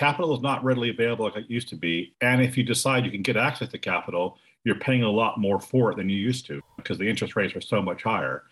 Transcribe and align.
capital 0.00 0.34
is 0.34 0.40
not 0.40 0.64
readily 0.64 0.88
available 0.88 1.26
like 1.26 1.36
it 1.36 1.50
used 1.50 1.68
to 1.68 1.76
be. 1.76 2.14
And 2.22 2.40
if 2.40 2.56
you 2.56 2.64
decide 2.64 3.04
you 3.04 3.10
can 3.10 3.20
get 3.20 3.36
access 3.36 3.68
to 3.68 3.76
capital, 3.76 4.38
you're 4.64 4.76
paying 4.78 5.02
a 5.02 5.10
lot 5.10 5.38
more 5.38 5.60
for 5.60 5.92
it 5.92 5.96
than 5.96 6.08
you 6.08 6.16
used 6.16 6.46
to 6.46 6.62
because 6.78 6.96
the 6.96 7.06
interest 7.06 7.36
rates 7.36 7.54
are 7.54 7.60
so 7.60 7.82
much 7.82 8.02
higher. 8.02 8.44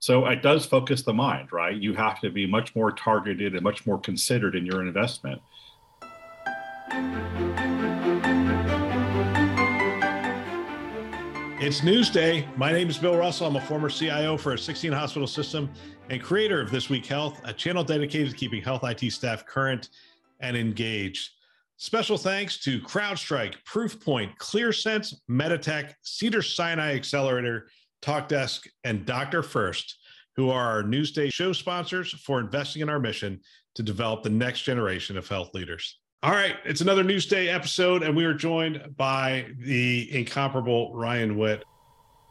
So 0.00 0.26
it 0.26 0.42
does 0.42 0.66
focus 0.66 1.02
the 1.02 1.12
mind, 1.12 1.52
right? 1.52 1.76
You 1.76 1.94
have 1.94 2.20
to 2.22 2.30
be 2.30 2.48
much 2.48 2.74
more 2.74 2.90
targeted 2.90 3.54
and 3.54 3.62
much 3.62 3.86
more 3.86 4.00
considered 4.00 4.56
in 4.56 4.66
your 4.66 4.84
investment. 4.84 5.40
It's 11.60 11.80
Newsday. 11.82 12.44
My 12.56 12.72
name 12.72 12.90
is 12.90 12.98
Bill 12.98 13.16
Russell. 13.16 13.46
I'm 13.46 13.54
a 13.54 13.60
former 13.60 13.88
CIO 13.88 14.36
for 14.36 14.54
a 14.54 14.58
16 14.58 14.90
hospital 14.90 15.28
system 15.28 15.70
and 16.10 16.20
creator 16.20 16.60
of 16.60 16.72
This 16.72 16.90
Week 16.90 17.06
Health, 17.06 17.40
a 17.44 17.52
channel 17.52 17.84
dedicated 17.84 18.30
to 18.30 18.36
keeping 18.36 18.60
health 18.60 18.82
IT 18.82 19.12
staff 19.12 19.46
current 19.46 19.90
and 20.40 20.56
engaged. 20.56 21.30
Special 21.76 22.18
thanks 22.18 22.58
to 22.60 22.80
CrowdStrike, 22.80 23.54
Proofpoint, 23.64 24.36
ClearSense, 24.38 25.14
Meditech, 25.30 25.94
Cedars-Sinai 26.02 26.94
Accelerator, 26.94 27.68
TalkDesk, 28.02 28.66
and 28.84 29.06
Dr. 29.06 29.42
First, 29.42 29.98
who 30.34 30.50
are 30.50 30.68
our 30.68 30.82
Newsday 30.82 31.32
show 31.32 31.52
sponsors 31.52 32.12
for 32.12 32.40
investing 32.40 32.82
in 32.82 32.88
our 32.88 32.98
mission 32.98 33.40
to 33.76 33.82
develop 33.82 34.22
the 34.22 34.30
next 34.30 34.62
generation 34.62 35.16
of 35.16 35.28
health 35.28 35.54
leaders. 35.54 36.00
All 36.24 36.32
right, 36.32 36.56
it's 36.64 36.80
another 36.80 37.04
Newsday 37.04 37.46
episode, 37.46 38.02
and 38.02 38.16
we 38.16 38.24
are 38.24 38.34
joined 38.34 38.96
by 38.96 39.46
the 39.60 40.08
incomparable 40.12 40.92
Ryan 40.94 41.38
Witt. 41.38 41.62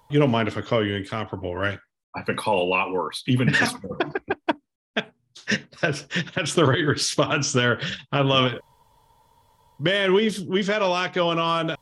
You 0.10 0.20
don't 0.20 0.32
mind 0.32 0.50
if 0.50 0.58
I 0.58 0.62
call 0.62 0.86
you 0.86 0.96
incomparable, 0.96 1.56
right? 1.56 1.80
I've 2.14 2.26
been 2.26 2.36
called 2.36 2.68
a 2.68 2.70
lot 2.70 2.92
worse, 2.92 3.24
even 3.28 3.48
this 3.48 3.74
that's 5.82 6.06
that's 6.36 6.54
the 6.54 6.66
right 6.66 6.86
response 6.86 7.52
there. 7.52 7.80
I 8.12 8.22
love 8.22 8.54
it. 8.54 8.62
Man, 9.80 10.14
we've 10.14 10.40
we've 10.42 10.68
had 10.68 10.82
a 10.82 10.88
lot 10.88 11.14
going 11.14 11.40
on. 11.40 11.76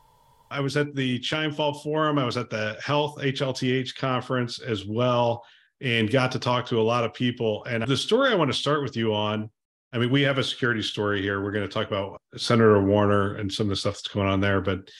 I 0.50 0.60
was 0.60 0.76
at 0.76 0.94
the 0.94 1.18
CHIME 1.18 1.52
Fall 1.52 1.74
Forum. 1.74 2.18
I 2.18 2.24
was 2.24 2.36
at 2.36 2.50
the 2.50 2.76
Health 2.84 3.16
HLTH 3.18 3.96
conference 3.96 4.60
as 4.60 4.84
well, 4.84 5.44
and 5.80 6.10
got 6.10 6.30
to 6.32 6.38
talk 6.38 6.66
to 6.66 6.80
a 6.80 6.82
lot 6.82 7.04
of 7.04 7.14
people. 7.14 7.64
And 7.64 7.82
the 7.84 7.96
story 7.96 8.30
I 8.30 8.34
want 8.34 8.50
to 8.52 8.58
start 8.58 8.82
with 8.82 8.96
you 8.96 9.14
on. 9.14 9.50
I 9.92 9.98
mean, 9.98 10.10
we 10.10 10.20
have 10.22 10.36
a 10.36 10.44
security 10.44 10.82
story 10.82 11.22
here. 11.22 11.42
We're 11.42 11.52
going 11.52 11.66
to 11.66 11.72
talk 11.72 11.86
about 11.86 12.20
Senator 12.36 12.82
Warner 12.82 13.36
and 13.36 13.50
some 13.50 13.66
of 13.66 13.70
the 13.70 13.76
stuff 13.76 13.94
that's 13.94 14.08
going 14.08 14.26
on 14.26 14.40
there, 14.40 14.60
but 14.60 14.90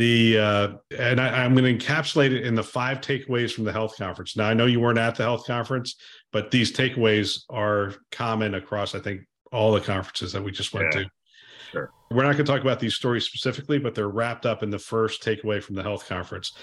the 0.00 0.38
uh, 0.38 0.68
and 0.98 1.20
I, 1.20 1.44
am 1.44 1.54
going 1.54 1.78
to 1.78 1.86
encapsulate 1.86 2.32
it 2.32 2.46
in 2.46 2.54
the 2.54 2.62
five 2.62 3.02
takeaways 3.02 3.52
from 3.52 3.64
the 3.64 3.72
health 3.72 3.98
conference. 3.98 4.34
Now, 4.34 4.48
I 4.48 4.54
know 4.54 4.64
you 4.64 4.80
weren't 4.80 4.98
at 4.98 5.14
the 5.14 5.24
health 5.24 5.46
conference, 5.46 5.96
but 6.32 6.50
these 6.50 6.72
takeaways 6.72 7.42
are 7.50 7.92
common 8.10 8.54
across, 8.54 8.94
I 8.94 9.00
think, 9.00 9.26
all 9.52 9.72
the 9.72 9.80
conferences 9.80 10.32
that 10.32 10.42
we 10.42 10.52
just 10.52 10.72
went 10.72 10.86
yeah, 10.94 11.02
to. 11.02 11.10
Sure. 11.72 11.90
We're 12.10 12.22
not 12.22 12.32
going 12.32 12.46
to 12.46 12.50
talk 12.50 12.62
about 12.62 12.80
these 12.80 12.94
stories 12.94 13.26
specifically, 13.26 13.78
but 13.78 13.94
they're 13.94 14.08
wrapped 14.08 14.46
up 14.46 14.62
in 14.62 14.70
the 14.70 14.78
first 14.78 15.22
takeaway 15.22 15.62
from 15.62 15.74
the 15.74 15.82
health 15.82 16.08
conference. 16.08 16.54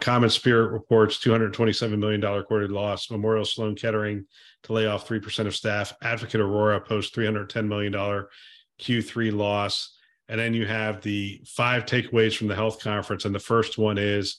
CommonSpirit 0.00 0.72
reports 0.72 1.18
$227 1.18 1.96
million 1.96 2.20
quarterly 2.20 2.74
loss. 2.74 3.08
Memorial 3.08 3.44
Sloan 3.44 3.76
Kettering 3.76 4.26
to 4.64 4.72
lay 4.72 4.86
off 4.86 5.06
3% 5.06 5.46
of 5.46 5.54
staff. 5.54 5.92
Advocate 6.02 6.40
Aurora 6.40 6.80
posts 6.80 7.16
$310 7.16 7.68
million 7.68 7.92
Q3 7.92 9.32
loss. 9.32 9.93
And 10.28 10.40
then 10.40 10.54
you 10.54 10.66
have 10.66 11.02
the 11.02 11.42
five 11.46 11.84
takeaways 11.84 12.36
from 12.36 12.48
the 12.48 12.54
health 12.54 12.80
conference. 12.80 13.24
And 13.24 13.34
the 13.34 13.40
first 13.40 13.76
one 13.76 13.98
is 13.98 14.38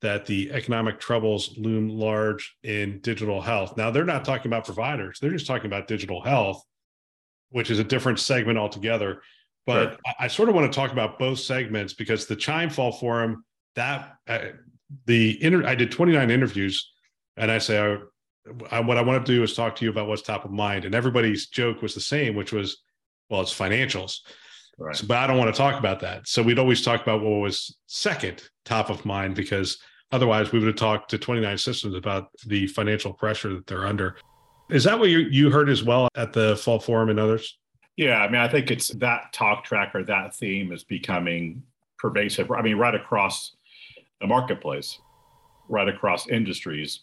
that 0.00 0.26
the 0.26 0.50
economic 0.52 1.00
troubles 1.00 1.56
loom 1.58 1.88
large 1.88 2.56
in 2.62 3.00
digital 3.00 3.40
health. 3.40 3.76
Now, 3.76 3.90
they're 3.90 4.04
not 4.04 4.24
talking 4.24 4.46
about 4.46 4.64
providers, 4.64 5.18
they're 5.20 5.30
just 5.30 5.46
talking 5.46 5.66
about 5.66 5.88
digital 5.88 6.22
health, 6.22 6.62
which 7.50 7.70
is 7.70 7.78
a 7.78 7.84
different 7.84 8.20
segment 8.20 8.58
altogether. 8.58 9.22
But 9.66 9.90
sure. 9.90 9.98
I, 10.06 10.24
I, 10.24 10.28
sort 10.28 10.48
of 10.48 10.54
want 10.54 10.72
to 10.72 10.74
talk 10.74 10.92
about 10.92 11.18
both 11.18 11.40
segments 11.40 11.92
because 11.92 12.26
the 12.26 12.36
CHIME 12.36 12.70
Fall 12.70 12.92
Forum, 12.92 13.44
that 13.74 14.14
uh, 14.26 14.38
the 15.04 15.42
inter- 15.42 15.66
I 15.66 15.74
did 15.74 15.92
29 15.92 16.30
interviews, 16.30 16.90
and 17.36 17.50
I 17.50 17.58
say, 17.58 17.78
I, 17.78 17.98
I, 18.70 18.80
what 18.80 18.96
I 18.96 19.02
want 19.02 19.26
to 19.26 19.32
do 19.32 19.42
is 19.42 19.52
talk 19.52 19.76
to 19.76 19.84
you 19.84 19.90
about 19.90 20.08
what's 20.08 20.22
top 20.22 20.46
of 20.46 20.52
mind. 20.52 20.86
And 20.86 20.94
everybody's 20.94 21.48
joke 21.48 21.82
was 21.82 21.94
the 21.94 22.00
same, 22.00 22.34
which 22.34 22.52
was, 22.52 22.78
well, 23.28 23.42
it's 23.42 23.56
financials. 23.56 24.20
Right. 24.78 24.96
So, 24.96 25.06
but 25.06 25.18
I 25.18 25.26
don't 25.26 25.38
want 25.38 25.52
to 25.52 25.58
talk 25.58 25.78
about 25.78 26.00
that. 26.00 26.28
So 26.28 26.42
we'd 26.42 26.58
always 26.58 26.82
talk 26.82 27.02
about 27.02 27.20
what 27.20 27.40
was 27.40 27.76
second 27.86 28.44
top 28.64 28.90
of 28.90 29.04
mind 29.04 29.34
because 29.34 29.78
otherwise 30.12 30.52
we 30.52 30.58
would 30.58 30.68
have 30.68 30.76
talked 30.76 31.10
to 31.10 31.18
29 31.18 31.58
systems 31.58 31.94
about 31.94 32.28
the 32.46 32.68
financial 32.68 33.12
pressure 33.12 33.54
that 33.54 33.66
they're 33.66 33.86
under. 33.86 34.16
Is 34.70 34.84
that 34.84 34.98
what 34.98 35.10
you, 35.10 35.18
you 35.18 35.50
heard 35.50 35.68
as 35.68 35.82
well 35.82 36.08
at 36.14 36.32
the 36.32 36.56
fall 36.56 36.78
forum 36.78 37.08
and 37.08 37.18
others? 37.18 37.58
Yeah, 37.96 38.18
I 38.18 38.28
mean, 38.28 38.40
I 38.40 38.46
think 38.46 38.70
it's 38.70 38.90
that 38.90 39.32
talk 39.32 39.64
track 39.64 39.94
or 39.94 40.04
that 40.04 40.36
theme 40.36 40.70
is 40.72 40.84
becoming 40.84 41.64
pervasive. 41.98 42.50
I 42.52 42.62
mean, 42.62 42.76
right 42.76 42.94
across 42.94 43.56
the 44.20 44.26
marketplace, 44.28 45.00
right 45.68 45.88
across 45.88 46.28
industries, 46.28 47.00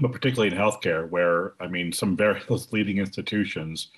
but 0.00 0.12
particularly 0.12 0.54
in 0.54 0.60
healthcare, 0.60 1.08
where 1.10 1.54
I 1.60 1.66
mean, 1.66 1.92
some 1.92 2.16
very 2.16 2.40
those 2.48 2.72
leading 2.72 2.98
institutions, 2.98 3.90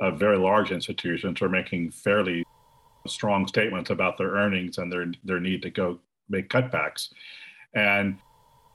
uh, 0.00 0.10
very 0.10 0.38
large 0.38 0.72
institutions, 0.72 1.40
are 1.40 1.48
making 1.48 1.92
fairly 1.92 2.42
strong 3.06 3.46
statements 3.46 3.90
about 3.90 4.18
their 4.18 4.32
earnings 4.32 4.78
and 4.78 4.90
their 4.90 5.12
their 5.24 5.40
need 5.40 5.62
to 5.62 5.70
go 5.70 5.98
make 6.28 6.48
cutbacks. 6.48 7.12
And 7.74 8.18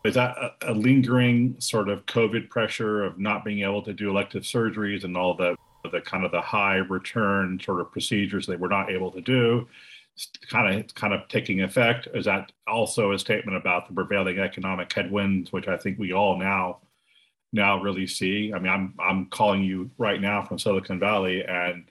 is 0.04 0.16
that 0.16 0.38
a, 0.38 0.72
a, 0.72 0.74
lingering 0.74 1.56
sort 1.60 1.90
of 1.90 2.06
COVID 2.06 2.50
pressure 2.50 3.04
of 3.04 3.20
not 3.20 3.44
being 3.44 3.62
able 3.62 3.82
to 3.84 3.94
do 3.94 4.10
elective 4.10 4.44
surgeries 4.44 5.04
and 5.04 5.18
all 5.18 5.36
the 5.36 5.56
the 5.92 6.02
kind 6.02 6.26
of 6.26 6.32
the 6.32 6.42
high 6.42 6.78
return 6.78 7.60
sort 7.64 7.80
of 7.80 7.92
procedures 7.92 8.46
they 8.46 8.58
were 8.58 8.68
not 8.68 8.92
able 8.92 9.12
to 9.12 9.22
do? 9.22 9.68
kind 10.50 10.80
of 10.80 10.96
kind 10.96 11.14
of 11.14 11.28
taking 11.28 11.62
effect 11.62 12.08
is 12.14 12.26
that 12.26 12.52
also 12.66 13.12
a 13.12 13.20
statement 13.20 13.56
about 13.56 13.88
the 13.88 13.94
prevailing 13.94 14.40
economic 14.40 14.92
headwinds 14.92 15.52
which 15.52 15.68
i 15.68 15.78
think 15.78 16.00
we 16.00 16.12
all 16.12 16.38
now 16.38 16.80
now 17.54 17.80
really 17.82 18.08
see 18.08 18.52
i 18.54 18.60
mean 18.60 18.72
i'm 18.72 18.94
i'm 19.00 19.28
calling 19.28 19.64
you 19.64 19.90
right 19.98 20.20
now 20.20 20.44
from 20.44 20.58
silicon 20.58 21.00
valley 21.00 21.46
and 21.46 21.86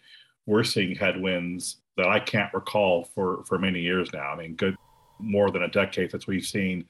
we're 0.45 0.65
seeing 0.65 0.95
headwinds 0.95 1.77
that 1.97 2.09
I 2.09 2.21
can't 2.21 2.53
recall 2.53 3.05
for 3.15 3.45
for 3.45 3.59
many 3.59 3.81
years 3.81 4.13
now. 4.13 4.33
I 4.33 4.37
mean, 4.37 4.55
good 4.55 4.77
more 5.19 5.51
than 5.51 5.63
a 5.63 5.69
decade 5.69 6.11
since 6.11 6.27
we've 6.27 6.45
seen 6.45 6.85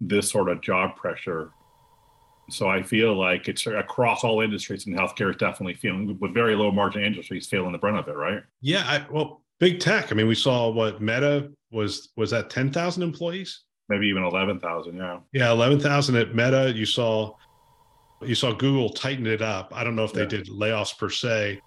this 0.00 0.30
sort 0.30 0.48
of 0.48 0.60
job 0.60 0.96
pressure. 0.96 1.50
So 2.50 2.68
I 2.68 2.82
feel 2.82 3.14
like 3.18 3.48
it's 3.48 3.66
across 3.66 4.24
all 4.24 4.40
industries, 4.40 4.86
and 4.86 4.96
healthcare 4.96 5.30
is 5.30 5.36
definitely 5.36 5.74
feeling 5.74 6.18
with 6.20 6.34
very 6.34 6.54
low 6.54 6.70
margin 6.70 7.02
industries 7.02 7.46
feeling 7.46 7.72
the 7.72 7.78
brunt 7.78 7.98
of 7.98 8.08
it, 8.08 8.16
right? 8.16 8.42
Yeah, 8.60 8.82
I, 8.86 9.06
well, 9.10 9.42
big 9.58 9.80
tech. 9.80 10.10
I 10.10 10.14
mean, 10.14 10.26
we 10.26 10.34
saw 10.34 10.68
what 10.70 11.00
Meta 11.00 11.50
was 11.70 12.10
was 12.16 12.30
that 12.30 12.50
ten 12.50 12.70
thousand 12.70 13.04
employees, 13.04 13.62
maybe 13.88 14.06
even 14.08 14.24
eleven 14.24 14.58
thousand. 14.58 14.96
Yeah, 14.96 15.20
yeah, 15.32 15.50
eleven 15.50 15.80
thousand 15.80 16.16
at 16.16 16.34
Meta. 16.34 16.72
You 16.74 16.84
saw 16.84 17.34
you 18.20 18.34
saw 18.34 18.52
Google 18.52 18.90
tighten 18.90 19.26
it 19.26 19.40
up. 19.40 19.72
I 19.74 19.84
don't 19.84 19.96
know 19.96 20.04
if 20.04 20.12
they 20.12 20.22
yeah. 20.22 20.28
did 20.28 20.48
layoffs 20.48 20.98
per 20.98 21.10
se, 21.10 21.60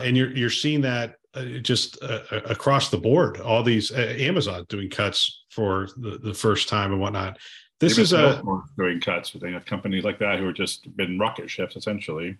and 0.00 0.16
you're 0.16 0.30
you're 0.30 0.50
seeing 0.50 0.80
that 0.82 1.16
just 1.62 2.02
uh, 2.02 2.20
uh, 2.30 2.40
across 2.46 2.90
the 2.90 2.98
board. 2.98 3.40
All 3.40 3.62
these 3.62 3.90
uh, 3.90 4.14
Amazon 4.18 4.64
doing 4.68 4.90
cuts 4.90 5.44
for 5.50 5.88
the, 5.96 6.18
the 6.18 6.34
first 6.34 6.68
time 6.68 6.92
and 6.92 7.00
whatnot. 7.00 7.38
This 7.78 7.94
Even 7.94 8.02
is 8.02 8.12
a 8.12 8.42
doing 8.76 9.00
cuts. 9.00 9.32
They 9.32 9.52
have 9.52 9.66
companies 9.66 10.04
like 10.04 10.18
that 10.18 10.38
who 10.38 10.48
are 10.48 10.52
just 10.52 10.94
been 10.96 11.18
rocket 11.18 11.50
ships 11.50 11.76
essentially. 11.76 12.36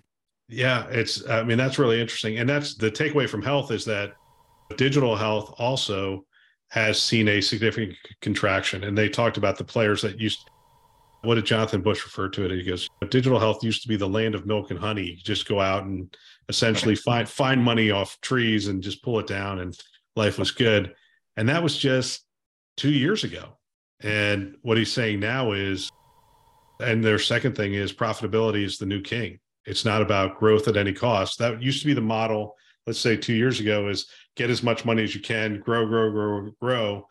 Yeah, 0.48 0.86
it's. 0.88 1.28
I 1.28 1.42
mean, 1.42 1.58
that's 1.58 1.78
really 1.78 2.00
interesting, 2.00 2.38
and 2.38 2.48
that's 2.48 2.74
the 2.74 2.90
takeaway 2.90 3.28
from 3.28 3.42
health 3.42 3.70
is 3.70 3.84
that 3.86 4.14
digital 4.76 5.16
health 5.16 5.54
also 5.58 6.24
has 6.68 7.00
seen 7.00 7.28
a 7.28 7.40
significant 7.40 7.94
contraction. 8.20 8.84
And 8.84 8.96
they 8.96 9.08
talked 9.08 9.36
about 9.36 9.56
the 9.56 9.64
players 9.64 10.02
that 10.02 10.20
used 10.20 10.50
what 11.22 11.34
did 11.34 11.46
Jonathan 11.46 11.82
Bush 11.82 12.04
refer 12.04 12.28
to 12.28 12.44
it? 12.44 12.50
He 12.52 12.62
goes, 12.62 12.88
digital 13.10 13.38
health 13.38 13.64
used 13.64 13.82
to 13.82 13.88
be 13.88 13.96
the 13.96 14.08
land 14.08 14.34
of 14.34 14.46
milk 14.46 14.70
and 14.70 14.78
honey. 14.78 15.04
You 15.04 15.16
just 15.16 15.48
go 15.48 15.60
out 15.60 15.84
and 15.84 16.14
essentially 16.48 16.94
find 16.94 17.28
find 17.28 17.62
money 17.62 17.90
off 17.90 18.20
trees 18.20 18.68
and 18.68 18.82
just 18.82 19.02
pull 19.02 19.18
it 19.18 19.26
down, 19.26 19.60
and 19.60 19.78
life 20.14 20.38
was 20.38 20.50
good. 20.50 20.94
And 21.36 21.48
that 21.48 21.62
was 21.62 21.76
just 21.76 22.24
two 22.76 22.92
years 22.92 23.24
ago. 23.24 23.58
And 24.00 24.56
what 24.62 24.78
he's 24.78 24.92
saying 24.92 25.20
now 25.20 25.52
is, 25.52 25.90
and 26.80 27.02
their 27.02 27.18
second 27.18 27.56
thing 27.56 27.74
is 27.74 27.92
profitability 27.92 28.64
is 28.64 28.78
the 28.78 28.86
new 28.86 29.00
king. 29.00 29.38
It's 29.64 29.84
not 29.84 30.02
about 30.02 30.38
growth 30.38 30.68
at 30.68 30.76
any 30.76 30.92
cost. 30.92 31.38
That 31.38 31.62
used 31.62 31.80
to 31.80 31.86
be 31.86 31.94
the 31.94 32.00
model. 32.00 32.54
Let's 32.86 33.00
say 33.00 33.16
two 33.16 33.32
years 33.32 33.58
ago 33.58 33.88
is 33.88 34.06
get 34.36 34.50
as 34.50 34.62
much 34.62 34.84
money 34.84 35.02
as 35.02 35.14
you 35.14 35.20
can, 35.20 35.60
grow, 35.60 35.86
grow, 35.86 36.10
grow, 36.10 36.50
grow. 36.60 37.06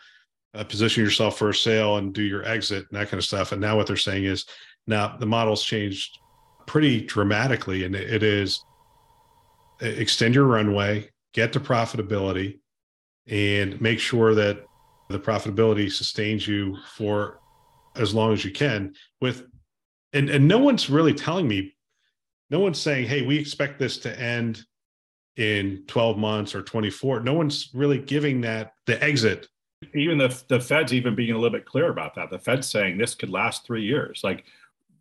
uh, 0.56 0.64
position 0.64 1.04
yourself 1.04 1.38
for 1.38 1.50
a 1.50 1.54
sale 1.54 1.98
and 1.98 2.14
do 2.14 2.24
your 2.24 2.46
exit 2.46 2.86
and 2.90 3.00
that 3.00 3.10
kind 3.10 3.20
of 3.20 3.26
stuff. 3.26 3.52
And 3.52 3.62
now 3.62 3.76
what 3.76 3.88
they're 3.88 3.98
saying 3.98 4.26
is 4.26 4.46
now 4.88 5.18
the 5.18 5.26
model's 5.26 5.64
changed 5.64 6.20
pretty 6.66 7.02
dramatically, 7.02 7.84
and 7.84 7.96
it 7.96 8.24
is 8.24 8.64
uh, 9.82 9.86
extend 9.86 10.36
your 10.36 10.46
runway, 10.46 11.10
get 11.34 11.54
to 11.54 11.60
profitability, 11.60 12.60
and 13.28 13.80
make 13.82 14.00
sure 14.00 14.36
that 14.36 14.66
the 15.10 15.20
profitability 15.20 15.92
sustains 15.92 16.48
you 16.48 16.78
for 16.96 17.40
as 17.96 18.14
long 18.14 18.34
as 18.34 18.44
you 18.44 18.52
can 18.52 18.94
with 19.22 19.46
and 20.14 20.30
and 20.30 20.48
no 20.48 20.58
one's 20.58 20.90
really 20.90 21.14
telling 21.14 21.48
me 21.48 21.74
no 22.50 22.60
one's 22.60 22.80
saying 22.80 23.08
hey 23.08 23.22
we 23.22 23.38
expect 23.38 23.80
this 23.80 23.98
to 23.98 24.20
end 24.20 24.64
in 25.38 25.84
12 25.88 26.18
months 26.18 26.56
or 26.56 26.62
24 26.62 27.22
no 27.22 27.34
one's 27.34 27.70
really 27.74 28.00
giving 28.00 28.42
that 28.42 28.74
the 28.86 29.02
exit. 29.04 29.48
Even 29.94 30.18
the, 30.18 30.44
the 30.48 30.60
fed's 30.60 30.94
even 30.94 31.16
being 31.16 31.32
a 31.32 31.38
little 31.38 31.56
bit 31.56 31.66
clear 31.66 31.90
about 31.90 32.16
that. 32.16 32.30
The 32.30 32.40
fed's 32.40 32.68
saying 32.68 32.98
this 32.98 33.14
could 33.14 33.30
last 33.30 33.66
three 33.66 33.84
years. 33.84 34.22
Like 34.24 34.46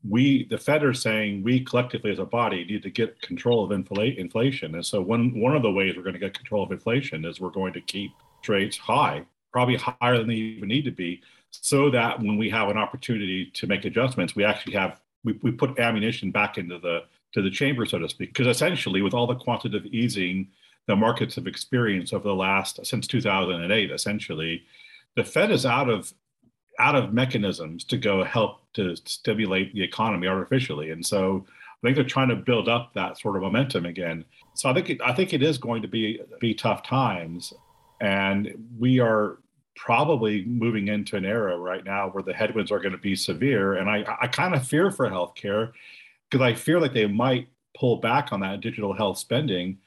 we 0.09 0.45
the 0.45 0.59
fed 0.59 0.85
are 0.85 0.93
saying 0.93 1.43
we 1.43 1.61
collectively 1.61 2.11
as 2.11 2.19
a 2.19 2.25
body 2.25 2.65
need 2.65 2.83
to 2.83 2.91
get 2.91 3.21
control 3.23 3.65
of 3.65 3.71
infl- 3.71 4.17
inflation. 4.17 4.75
And 4.75 4.85
so 4.85 5.01
one 5.01 5.39
one 5.41 5.57
of 5.57 5.63
the 5.63 5.71
ways 5.71 5.97
we're 5.97 6.03
going 6.03 6.15
to 6.15 6.21
get 6.21 6.35
control 6.35 6.63
of 6.63 6.71
inflation 6.71 7.25
is 7.25 7.41
we're 7.41 7.51
going 7.51 7.73
to 7.73 7.81
keep 7.81 8.13
rates 8.47 8.77
high 8.77 9.25
probably 9.53 9.77
higher 9.77 10.19
than 10.19 10.29
they 10.29 10.35
even 10.35 10.69
need 10.69 10.85
to 10.85 10.91
be 10.91 11.23
so 11.51 11.89
that 11.89 12.19
when 12.19 12.37
we 12.37 12.51
have 12.51 12.69
an 12.69 12.77
opportunity 12.77 13.47
to 13.55 13.67
make 13.67 13.87
adjustments 13.87 14.37
we 14.37 14.45
actually 14.45 14.75
have 14.75 15.01
we, 15.23 15.33
we 15.43 15.51
put 15.51 15.79
ammunition 15.79 16.31
back 16.31 16.59
into 16.59 16.79
the 16.79 17.01
to 17.33 17.41
the 17.41 17.51
chamber 17.51 17.87
so 17.87 17.99
to 17.99 18.09
speak. 18.09 18.35
Because 18.35 18.47
essentially 18.47 19.01
with 19.01 19.15
all 19.15 19.27
the 19.27 19.35
quantitative 19.35 19.87
easing 19.87 20.49
the 20.87 20.95
markets 20.95 21.37
have 21.37 21.47
experienced 21.47 22.13
over 22.13 22.29
the 22.29 22.35
last 22.35 22.85
since 22.85 23.07
2008 23.07 23.91
essentially 23.91 24.65
the 25.17 25.25
fed 25.25 25.51
is 25.51 25.65
out 25.65 25.89
of 25.89 26.13
out 26.79 26.95
of 26.95 27.15
mechanisms 27.15 27.85
to 27.85 27.97
go 27.97 28.23
help 28.23 28.64
to 28.75 28.97
stimulate 29.05 29.73
the 29.75 29.83
economy 29.83 30.27
artificially. 30.27 30.91
And 30.91 31.05
so 31.05 31.45
I 31.49 31.87
think 31.87 31.97
they're 31.97 32.05
trying 32.05 32.29
to 32.29 32.37
build 32.37 32.69
up 32.69 32.93
that 32.95 33.19
sort 33.19 33.37
of 33.37 33.43
momentum 33.43 33.87
again. 33.87 34.25
So 34.55 34.69
I 34.69 34.75
think 34.75 34.91
it, 34.91 35.01
I 35.03 35.13
think 35.13 35.33
it 35.33 35.43
is 35.43 35.59
going 35.59 35.83
to 35.83 35.89
be 35.89 36.21
be 36.41 36.55
tough 36.55 36.83
times, 36.83 37.53
and 38.01 38.55
we 38.79 39.01
are 39.01 39.39
probably 39.77 40.45
moving 40.45 40.89
into 40.89 41.17
an 41.17 41.25
era 41.25 41.59
right 41.59 41.85
now 41.85 42.09
where 42.09 42.23
the 42.23 42.33
headwinds 42.33 42.71
are 42.71 42.79
going 42.79 42.93
to 42.93 42.99
be 42.99 43.17
severe. 43.17 43.75
And 43.75 43.91
I 43.91 44.05
I 44.21 44.29
kind 44.29 44.55
of 44.55 44.67
fear 44.67 44.91
for 44.91 45.09
healthcare 45.09 45.73
because 46.31 46.45
I 46.45 46.55
fear 46.55 46.81
like 46.81 46.93
they 46.93 47.07
might 47.07 47.49
pull 47.79 47.97
back 47.97 48.33
on 48.33 48.41
that 48.41 48.61
digital 48.61 48.93
health 48.93 49.19
spending, 49.19 49.79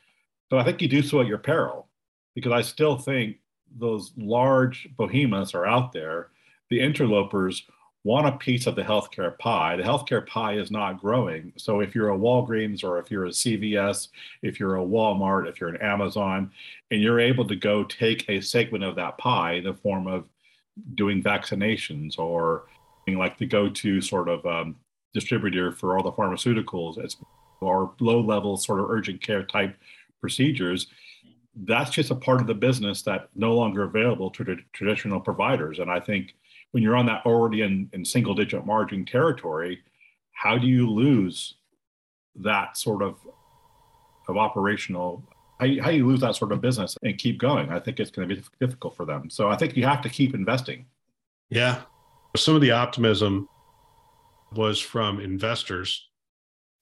but 0.49 0.59
I 0.59 0.63
think 0.63 0.81
you 0.81 0.87
do 0.87 1.01
so 1.01 1.21
at 1.21 1.27
your 1.27 1.37
peril 1.37 1.87
because 2.35 2.51
I 2.51 2.61
still 2.61 2.97
think 2.97 3.37
those 3.75 4.11
large 4.17 4.87
behemoths 4.97 5.53
are 5.53 5.65
out 5.65 5.91
there 5.91 6.29
the 6.69 6.79
interlopers 6.79 7.63
want 8.03 8.27
a 8.27 8.37
piece 8.37 8.67
of 8.67 8.75
the 8.75 8.83
healthcare 8.83 9.37
pie. 9.37 9.75
The 9.75 9.83
healthcare 9.83 10.25
pie 10.25 10.53
is 10.53 10.71
not 10.71 11.01
growing. 11.01 11.51
So 11.57 11.81
if 11.81 11.93
you're 11.93 12.11
a 12.11 12.17
Walgreens 12.17 12.83
or 12.83 12.99
if 12.99 13.11
you're 13.11 13.25
a 13.25 13.29
CVS, 13.29 14.09
if 14.41 14.59
you're 14.59 14.77
a 14.77 14.85
Walmart, 14.85 15.49
if 15.49 15.59
you're 15.59 15.69
an 15.69 15.81
Amazon, 15.81 16.51
and 16.89 17.01
you're 17.01 17.19
able 17.19 17.45
to 17.47 17.55
go 17.55 17.83
take 17.83 18.27
a 18.29 18.39
segment 18.39 18.83
of 18.83 18.95
that 18.95 19.17
pie 19.17 19.53
in 19.53 19.65
the 19.65 19.73
form 19.73 20.07
of 20.07 20.25
doing 20.95 21.21
vaccinations 21.21 22.17
or 22.17 22.65
being 23.05 23.17
like 23.17 23.37
the 23.37 23.45
go-to 23.45 23.99
sort 23.99 24.29
of 24.29 24.45
um, 24.45 24.75
distributor 25.13 25.71
for 25.71 25.97
all 25.97 26.03
the 26.03 26.11
pharmaceuticals 26.11 27.15
or 27.61 27.93
low-level 27.99 28.57
sort 28.57 28.79
of 28.79 28.89
urgent 28.89 29.21
care 29.21 29.43
type 29.43 29.75
procedures, 30.21 30.87
that's 31.63 31.89
just 31.89 32.11
a 32.11 32.15
part 32.15 32.39
of 32.39 32.47
the 32.47 32.53
business 32.53 33.01
that 33.01 33.29
no 33.35 33.55
longer 33.55 33.83
available 33.83 34.29
to 34.29 34.57
traditional 34.73 35.19
providers. 35.19 35.79
And 35.79 35.89
I 35.89 35.99
think 35.99 36.35
when 36.71 36.83
you're 36.83 36.95
on 36.95 37.05
that 37.07 37.25
already 37.25 37.61
in, 37.61 37.89
in 37.93 38.03
single 38.03 38.35
digit 38.35 38.65
margin 38.65 39.05
territory, 39.05 39.79
how 40.33 40.57
do 40.57 40.67
you 40.67 40.89
lose 40.89 41.55
that 42.35 42.77
sort 42.77 43.01
of 43.01 43.17
of 44.27 44.37
operational 44.37 45.23
how 45.59 45.65
you, 45.65 45.81
how 45.81 45.89
do 45.89 45.97
you 45.97 46.05
lose 46.05 46.19
that 46.19 46.35
sort 46.35 46.51
of 46.51 46.61
business 46.61 46.95
and 47.01 47.17
keep 47.17 47.39
going? 47.39 47.69
I 47.71 47.79
think 47.79 47.99
it's 47.99 48.11
going 48.11 48.29
to 48.29 48.35
be 48.35 48.43
difficult 48.59 48.95
for 48.95 49.05
them. 49.05 49.29
So 49.29 49.49
i 49.49 49.55
think 49.55 49.75
you 49.75 49.85
have 49.85 50.01
to 50.01 50.09
keep 50.09 50.35
investing. 50.35 50.85
Yeah. 51.49 51.81
Some 52.35 52.53
of 52.53 52.61
the 52.61 52.71
optimism 52.71 53.49
was 54.53 54.79
from 54.79 55.19
investors. 55.19 56.09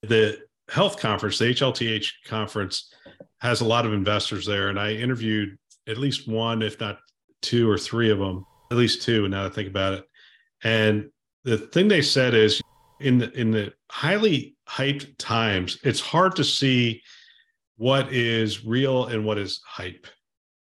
The 0.01 0.39
health 0.69 0.97
conference 0.99 1.37
the 1.37 1.53
hlth 1.53 2.11
conference 2.25 2.91
has 3.39 3.61
a 3.61 3.65
lot 3.65 3.85
of 3.85 3.93
investors 3.93 4.45
there 4.45 4.69
and 4.69 4.79
i 4.79 4.91
interviewed 4.91 5.57
at 5.87 5.97
least 5.97 6.27
one 6.27 6.63
if 6.63 6.79
not 6.79 6.97
two 7.41 7.69
or 7.69 7.77
three 7.77 8.09
of 8.09 8.17
them 8.17 8.45
at 8.75 8.79
least 8.79 9.01
two 9.01 9.27
now 9.27 9.43
that 9.43 9.51
I 9.51 9.55
think 9.55 9.69
about 9.69 9.93
it. 9.93 10.05
And 10.63 11.09
the 11.43 11.57
thing 11.57 11.87
they 11.87 12.01
said 12.01 12.33
is 12.33 12.61
in 12.99 13.17
the 13.17 13.31
in 13.31 13.51
the 13.51 13.73
highly 13.89 14.55
hyped 14.67 15.17
times, 15.17 15.79
it's 15.83 15.99
hard 15.99 16.35
to 16.37 16.43
see 16.43 17.01
what 17.77 18.11
is 18.11 18.65
real 18.65 19.05
and 19.05 19.25
what 19.25 19.37
is 19.37 19.61
hype. 19.65 20.07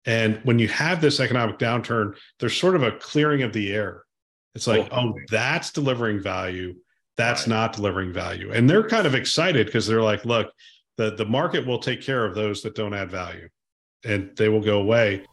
And 0.06 0.41
when 0.45 0.59
you 0.59 0.69
have 0.69 1.01
this 1.01 1.21
economic 1.21 1.59
downturn, 1.59 2.17
there's 2.39 2.56
sort 2.56 2.75
of 2.75 2.83
a 2.83 2.93
clearing 2.93 3.43
of 3.43 3.53
the 3.53 3.73
air. 3.73 4.05
It's 4.55 4.67
like, 4.67 4.89
oh, 4.91 5.09
oh 5.09 5.15
that's 5.31 5.73
delivering 5.73 6.21
value. 6.21 6.75
That's 7.17 7.43
right. 7.43 7.55
not 7.55 7.73
delivering 7.75 8.12
value. 8.12 8.53
And 8.53 8.69
they're 8.69 8.87
kind 8.87 9.06
of 9.06 9.15
excited 9.15 9.67
because 9.67 9.87
they're 9.87 10.03
like, 10.03 10.25
look, 10.25 10.51
the, 10.97 11.15
the 11.15 11.25
market 11.25 11.67
will 11.67 11.79
take 11.79 12.03
care 12.03 12.25
of 12.25 12.35
those 12.35 12.62
that 12.62 12.75
don't 12.75 12.95
add 12.95 13.11
value 13.11 13.49
and 14.05 14.31
they 14.37 14.49
will 14.49 14.61
go 14.61 14.81
away 14.81 15.25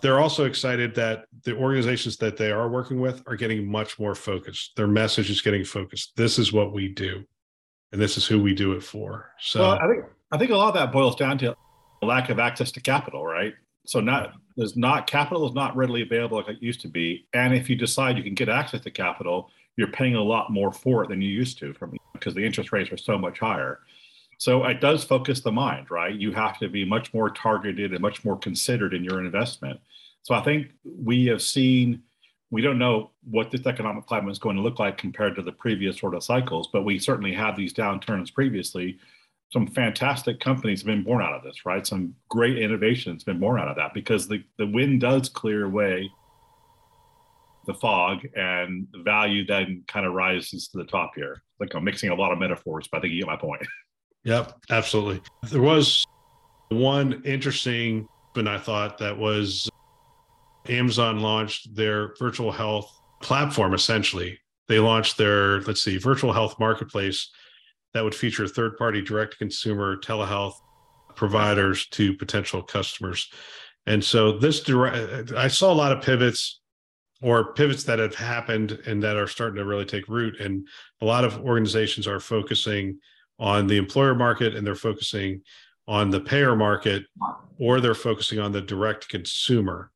they're 0.00 0.20
also 0.20 0.44
excited 0.44 0.94
that 0.94 1.24
the 1.44 1.56
organizations 1.56 2.16
that 2.18 2.36
they 2.36 2.50
are 2.50 2.68
working 2.68 3.00
with 3.00 3.22
are 3.26 3.36
getting 3.36 3.70
much 3.70 3.98
more 3.98 4.14
focused. 4.14 4.76
Their 4.76 4.86
message 4.86 5.30
is 5.30 5.42
getting 5.42 5.64
focused. 5.64 6.12
This 6.16 6.38
is 6.38 6.52
what 6.52 6.72
we 6.72 6.88
do, 6.88 7.24
and 7.92 8.00
this 8.00 8.16
is 8.16 8.26
who 8.26 8.40
we 8.40 8.54
do 8.54 8.72
it 8.72 8.82
for. 8.82 9.30
So 9.40 9.60
well, 9.60 9.78
I 9.78 9.88
think 9.88 10.04
I 10.32 10.38
think 10.38 10.50
a 10.50 10.56
lot 10.56 10.68
of 10.68 10.74
that 10.74 10.92
boils 10.92 11.16
down 11.16 11.38
to 11.38 11.56
lack 12.02 12.30
of 12.30 12.38
access 12.38 12.70
to 12.72 12.80
capital, 12.80 13.24
right? 13.24 13.54
So 13.86 14.00
not 14.00 14.32
there's 14.56 14.76
not 14.76 15.06
capital 15.06 15.46
is 15.48 15.54
not 15.54 15.76
readily 15.76 16.02
available 16.02 16.36
like 16.36 16.48
it 16.48 16.62
used 16.62 16.80
to 16.82 16.88
be, 16.88 17.26
and 17.32 17.54
if 17.54 17.68
you 17.68 17.76
decide 17.76 18.16
you 18.16 18.22
can 18.22 18.34
get 18.34 18.48
access 18.48 18.80
to 18.82 18.90
capital, 18.90 19.50
you're 19.76 19.88
paying 19.88 20.14
a 20.14 20.22
lot 20.22 20.50
more 20.50 20.72
for 20.72 21.04
it 21.04 21.08
than 21.08 21.20
you 21.22 21.28
used 21.28 21.58
to 21.58 21.72
from 21.74 21.96
because 22.12 22.34
the 22.34 22.44
interest 22.44 22.72
rates 22.72 22.92
are 22.92 22.96
so 22.96 23.16
much 23.18 23.38
higher. 23.38 23.80
So 24.38 24.64
it 24.64 24.80
does 24.80 25.02
focus 25.02 25.40
the 25.40 25.50
mind, 25.50 25.90
right? 25.90 26.14
You 26.14 26.32
have 26.32 26.58
to 26.60 26.68
be 26.68 26.84
much 26.84 27.12
more 27.12 27.28
targeted 27.28 27.92
and 27.92 28.00
much 28.00 28.24
more 28.24 28.38
considered 28.38 28.94
in 28.94 29.02
your 29.02 29.22
investment. 29.24 29.80
So 30.22 30.34
I 30.34 30.40
think 30.42 30.68
we 30.84 31.26
have 31.26 31.42
seen, 31.42 32.02
we 32.50 32.62
don't 32.62 32.78
know 32.78 33.10
what 33.28 33.50
this 33.50 33.66
economic 33.66 34.06
climate 34.06 34.30
is 34.30 34.38
going 34.38 34.54
to 34.54 34.62
look 34.62 34.78
like 34.78 34.96
compared 34.96 35.34
to 35.36 35.42
the 35.42 35.52
previous 35.52 35.98
sort 35.98 36.14
of 36.14 36.22
cycles, 36.22 36.68
but 36.72 36.84
we 36.84 37.00
certainly 37.00 37.32
had 37.32 37.56
these 37.56 37.74
downturns 37.74 38.32
previously. 38.32 38.98
Some 39.52 39.66
fantastic 39.66 40.38
companies 40.38 40.82
have 40.82 40.86
been 40.86 41.02
born 41.02 41.20
out 41.20 41.32
of 41.32 41.42
this, 41.42 41.66
right? 41.66 41.84
Some 41.84 42.14
great 42.28 42.58
innovations 42.58 43.22
have 43.22 43.26
been 43.26 43.40
born 43.40 43.60
out 43.60 43.68
of 43.68 43.76
that 43.76 43.92
because 43.92 44.28
the, 44.28 44.44
the 44.56 44.66
wind 44.66 45.00
does 45.00 45.28
clear 45.28 45.64
away 45.64 46.12
the 47.66 47.74
fog 47.74 48.24
and 48.36 48.86
the 48.92 49.02
value 49.02 49.44
then 49.44 49.82
kind 49.88 50.06
of 50.06 50.12
rises 50.12 50.68
to 50.68 50.78
the 50.78 50.84
top 50.84 51.12
here. 51.16 51.42
Like 51.58 51.74
I'm 51.74 51.82
mixing 51.82 52.10
a 52.10 52.14
lot 52.14 52.30
of 52.30 52.38
metaphors, 52.38 52.86
but 52.86 52.98
I 52.98 53.00
think 53.00 53.14
you 53.14 53.20
get 53.20 53.26
my 53.26 53.36
point. 53.36 53.66
Yep, 54.28 54.60
absolutely. 54.68 55.22
There 55.44 55.62
was 55.62 56.04
one 56.68 57.22
interesting, 57.24 58.06
but 58.34 58.46
I 58.46 58.58
thought 58.58 58.98
that 58.98 59.16
was 59.16 59.70
Amazon 60.68 61.20
launched 61.20 61.74
their 61.74 62.14
virtual 62.18 62.52
health 62.52 62.94
platform 63.22 63.72
essentially. 63.72 64.38
They 64.68 64.80
launched 64.80 65.16
their, 65.16 65.62
let's 65.62 65.82
see, 65.82 65.96
virtual 65.96 66.34
health 66.34 66.56
marketplace 66.60 67.30
that 67.94 68.04
would 68.04 68.14
feature 68.14 68.46
third 68.46 68.76
party 68.76 69.00
direct 69.00 69.38
consumer 69.38 69.96
telehealth 69.96 70.56
providers 71.16 71.86
to 71.92 72.12
potential 72.12 72.62
customers. 72.62 73.30
And 73.86 74.04
so 74.04 74.36
this 74.38 74.60
direct, 74.60 75.32
I 75.32 75.48
saw 75.48 75.72
a 75.72 75.80
lot 75.82 75.92
of 75.92 76.02
pivots 76.02 76.60
or 77.22 77.54
pivots 77.54 77.84
that 77.84 77.98
have 77.98 78.14
happened 78.14 78.78
and 78.84 79.02
that 79.02 79.16
are 79.16 79.26
starting 79.26 79.56
to 79.56 79.64
really 79.64 79.86
take 79.86 80.06
root. 80.06 80.38
And 80.38 80.68
a 81.00 81.06
lot 81.06 81.24
of 81.24 81.40
organizations 81.40 82.06
are 82.06 82.20
focusing 82.20 82.98
on 83.38 83.66
the 83.66 83.76
employer 83.76 84.14
market 84.14 84.54
and 84.54 84.66
they're 84.66 84.74
focusing 84.74 85.42
on 85.86 86.10
the 86.10 86.20
payer 86.20 86.54
market 86.54 87.04
or 87.58 87.80
they're 87.80 87.94
focusing 87.94 88.38
on 88.38 88.52
the 88.52 88.60
direct 88.60 89.08
consumer. 89.08 89.90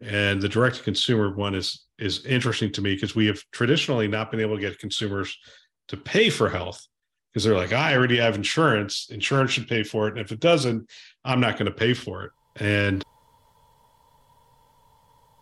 And 0.00 0.40
the 0.40 0.48
direct 0.48 0.82
consumer 0.82 1.34
one 1.34 1.54
is 1.54 1.84
is 1.98 2.24
interesting 2.26 2.72
to 2.72 2.82
me 2.82 2.94
because 2.94 3.14
we 3.14 3.26
have 3.26 3.40
traditionally 3.52 4.08
not 4.08 4.30
been 4.30 4.40
able 4.40 4.56
to 4.56 4.60
get 4.60 4.78
consumers 4.78 5.38
to 5.88 5.96
pay 5.96 6.28
for 6.28 6.48
health 6.48 6.84
because 7.32 7.44
they're 7.44 7.56
like 7.56 7.72
i 7.72 7.94
already 7.94 8.16
have 8.16 8.34
insurance. 8.34 9.08
Insurance 9.10 9.52
should 9.52 9.68
pay 9.68 9.82
for 9.82 10.08
it. 10.08 10.12
And 10.12 10.20
if 10.20 10.32
it 10.32 10.40
doesn't 10.40 10.90
i'm 11.24 11.40
not 11.40 11.56
going 11.56 11.66
to 11.66 11.72
pay 11.72 11.94
for 11.94 12.24
it. 12.24 12.30
And 12.56 13.04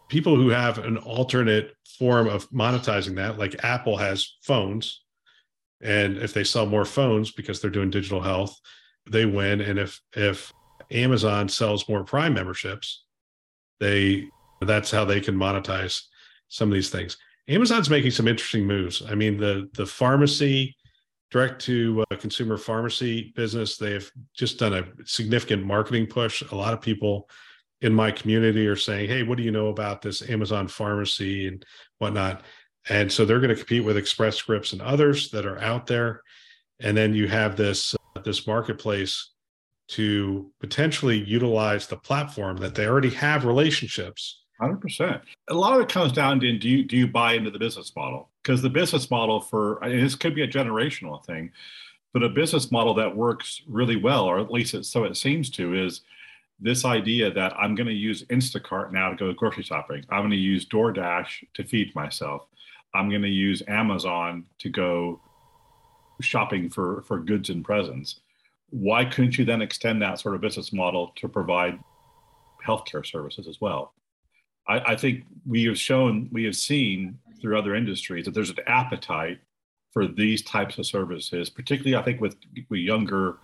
people 0.09 0.37
who 0.37 0.51
have 0.51 0.79
an 0.79 0.99
alternate 0.99 1.75
form 1.99 2.29
of 2.29 2.49
monetizing 2.51 3.17
that 3.17 3.39
like 3.39 3.65
apple 3.65 3.97
has 3.97 4.37
phones 4.43 5.03
and 5.83 6.17
if 6.19 6.33
they 6.33 6.45
sell 6.45 6.67
more 6.67 6.85
phones 6.85 7.33
because 7.33 7.61
they're 7.61 7.71
doing 7.71 7.91
digital 7.91 8.21
health 8.21 8.59
they 9.11 9.27
win 9.27 9.61
and 9.61 9.79
if 9.79 10.01
if 10.15 10.53
amazon 10.91 11.49
sells 11.49 11.89
more 11.89 12.05
prime 12.05 12.35
memberships 12.35 13.05
they 13.81 14.29
that's 14.61 14.91
how 14.91 15.05
they 15.05 15.21
can 15.21 15.37
monetize 15.37 16.03
some 16.49 16.69
of 16.69 16.75
these 16.75 16.91
things. 16.91 17.17
Amazon's 17.49 17.91
making 17.91 18.11
some 18.13 18.29
interesting 18.29 18.67
moves. 18.67 19.03
I 19.09 19.15
mean, 19.15 19.37
the 19.37 19.69
the 19.75 19.87
pharmacy 19.87 20.77
direct 21.31 21.63
to 21.63 22.05
uh, 22.11 22.17
consumer 22.17 22.59
pharmacy 22.59 23.33
business, 23.35 23.77
they've 23.77 24.11
just 24.35 24.59
done 24.59 24.75
a 24.75 24.85
significant 25.05 25.65
marketing 25.65 26.07
push. 26.07 26.43
A 26.53 26.55
lot 26.55 26.75
of 26.75 26.81
people 26.81 27.29
in 27.81 27.93
my 27.93 28.11
community 28.11 28.67
are 28.67 28.77
saying, 28.77 29.09
"Hey, 29.09 29.23
what 29.23 29.39
do 29.39 29.43
you 29.43 29.51
know 29.51 29.69
about 29.69 30.03
this 30.03 30.29
Amazon 30.29 30.69
pharmacy 30.69 31.49
and 31.49 31.65
whatnot?" 31.99 32.43
And 32.89 33.11
so 33.11 33.25
they're 33.25 33.41
going 33.41 33.51
to 33.51 33.57
compete 33.57 33.85
with 33.85 33.97
Express 33.97 34.37
Scripts 34.37 34.73
and 34.73 34.83
others 34.83 35.31
that 35.31 35.47
are 35.47 35.59
out 35.61 35.87
there. 35.87 36.23
And 36.81 36.97
then 36.97 37.15
you 37.15 37.29
have 37.29 37.57
this 37.57 37.95
uh, 38.17 38.21
this 38.21 38.47
marketplace 38.47 39.31
to 39.89 40.51
potentially 40.61 41.19
utilize 41.19 41.87
the 41.87 41.97
platform 41.97 42.57
that 42.59 42.75
they 42.75 42.87
already 42.87 43.11
have 43.11 43.45
relationships 43.45 44.43
Hundred 44.63 44.81
percent. 44.81 45.23
A 45.49 45.55
lot 45.55 45.75
of 45.75 45.81
it 45.81 45.89
comes 45.89 46.13
down 46.13 46.39
to 46.39 46.57
do 46.57 46.69
you 46.69 46.85
do 46.85 46.97
you 46.97 47.09
buy 47.09 47.33
into 47.33 47.51
the 47.51 47.59
business 47.59 47.97
model? 47.97 48.31
Because 48.45 48.63
the 48.63 48.71
business 48.71 49.11
model 49.11 49.41
for 49.41 49.81
this 49.83 50.15
could 50.15 50.37
be 50.37 50.43
a 50.43 50.49
generational 50.49 51.25
thing, 51.25 51.51
but 52.13 52.23
a 52.23 52.29
business 52.29 52.71
model 52.71 52.95
that 52.95 53.17
works 53.17 53.63
really 53.67 53.97
well, 53.97 54.25
or 54.25 54.39
at 54.39 54.53
least 54.53 54.75
it, 54.75 54.85
so 54.85 55.03
it 55.03 55.17
seems 55.17 55.51
to, 55.51 55.75
is 55.75 56.03
this 56.61 56.85
idea 56.85 57.29
that 57.33 57.53
I'm 57.59 57.75
going 57.75 57.89
to 57.89 57.93
use 57.93 58.23
Instacart 58.27 58.93
now 58.93 59.11
to 59.11 59.17
go 59.17 59.33
grocery 59.33 59.65
shopping. 59.65 60.05
I'm 60.11 60.21
going 60.21 60.31
to 60.31 60.37
use 60.37 60.65
DoorDash 60.67 61.45
to 61.55 61.65
feed 61.65 61.93
myself. 61.97 62.47
I'm 62.95 63.09
going 63.09 63.23
to 63.23 63.29
use 63.29 63.63
Amazon 63.69 64.45
to 64.59 64.69
go 64.69 65.21
shopping 66.21 66.69
for 66.69 67.03
for 67.03 67.19
goods 67.19 67.51
and 67.51 67.65
presents. 67.65 68.21
Why 68.71 69.05
couldn't 69.05 69.37
you 69.39 69.45
then 69.45 69.63
extend 69.63 70.01
that 70.03 70.21
sort 70.21 70.35
of 70.35 70.41
business 70.41 70.73
model 70.73 71.13
to 71.17 71.29
provide 71.29 71.79
healthcare 72.65 73.05
services 73.05 73.47
as 73.49 73.61
well? 73.61 73.93
I, 74.69 74.93
I 74.93 74.97
think 74.97 75.25
we 75.47 75.65
have 75.65 75.79
shown, 75.79 76.29
we 76.33 76.45
have 76.45 76.57
seen 76.57 77.19
through 77.41 77.59
other 77.59 77.75
industries 77.75 78.25
that 78.25 78.35
there's 78.35 78.51
an 78.51 78.59
appetite 78.67 79.41
for 79.93 80.07
these 80.07 80.43
types 80.43 80.79
of 80.79 80.87
services, 80.87 81.51
particularly 81.51 81.97
I 81.97 82.03
think 82.03 82.21
with, 82.21 82.37
with 82.69 82.81
younger 82.81 83.39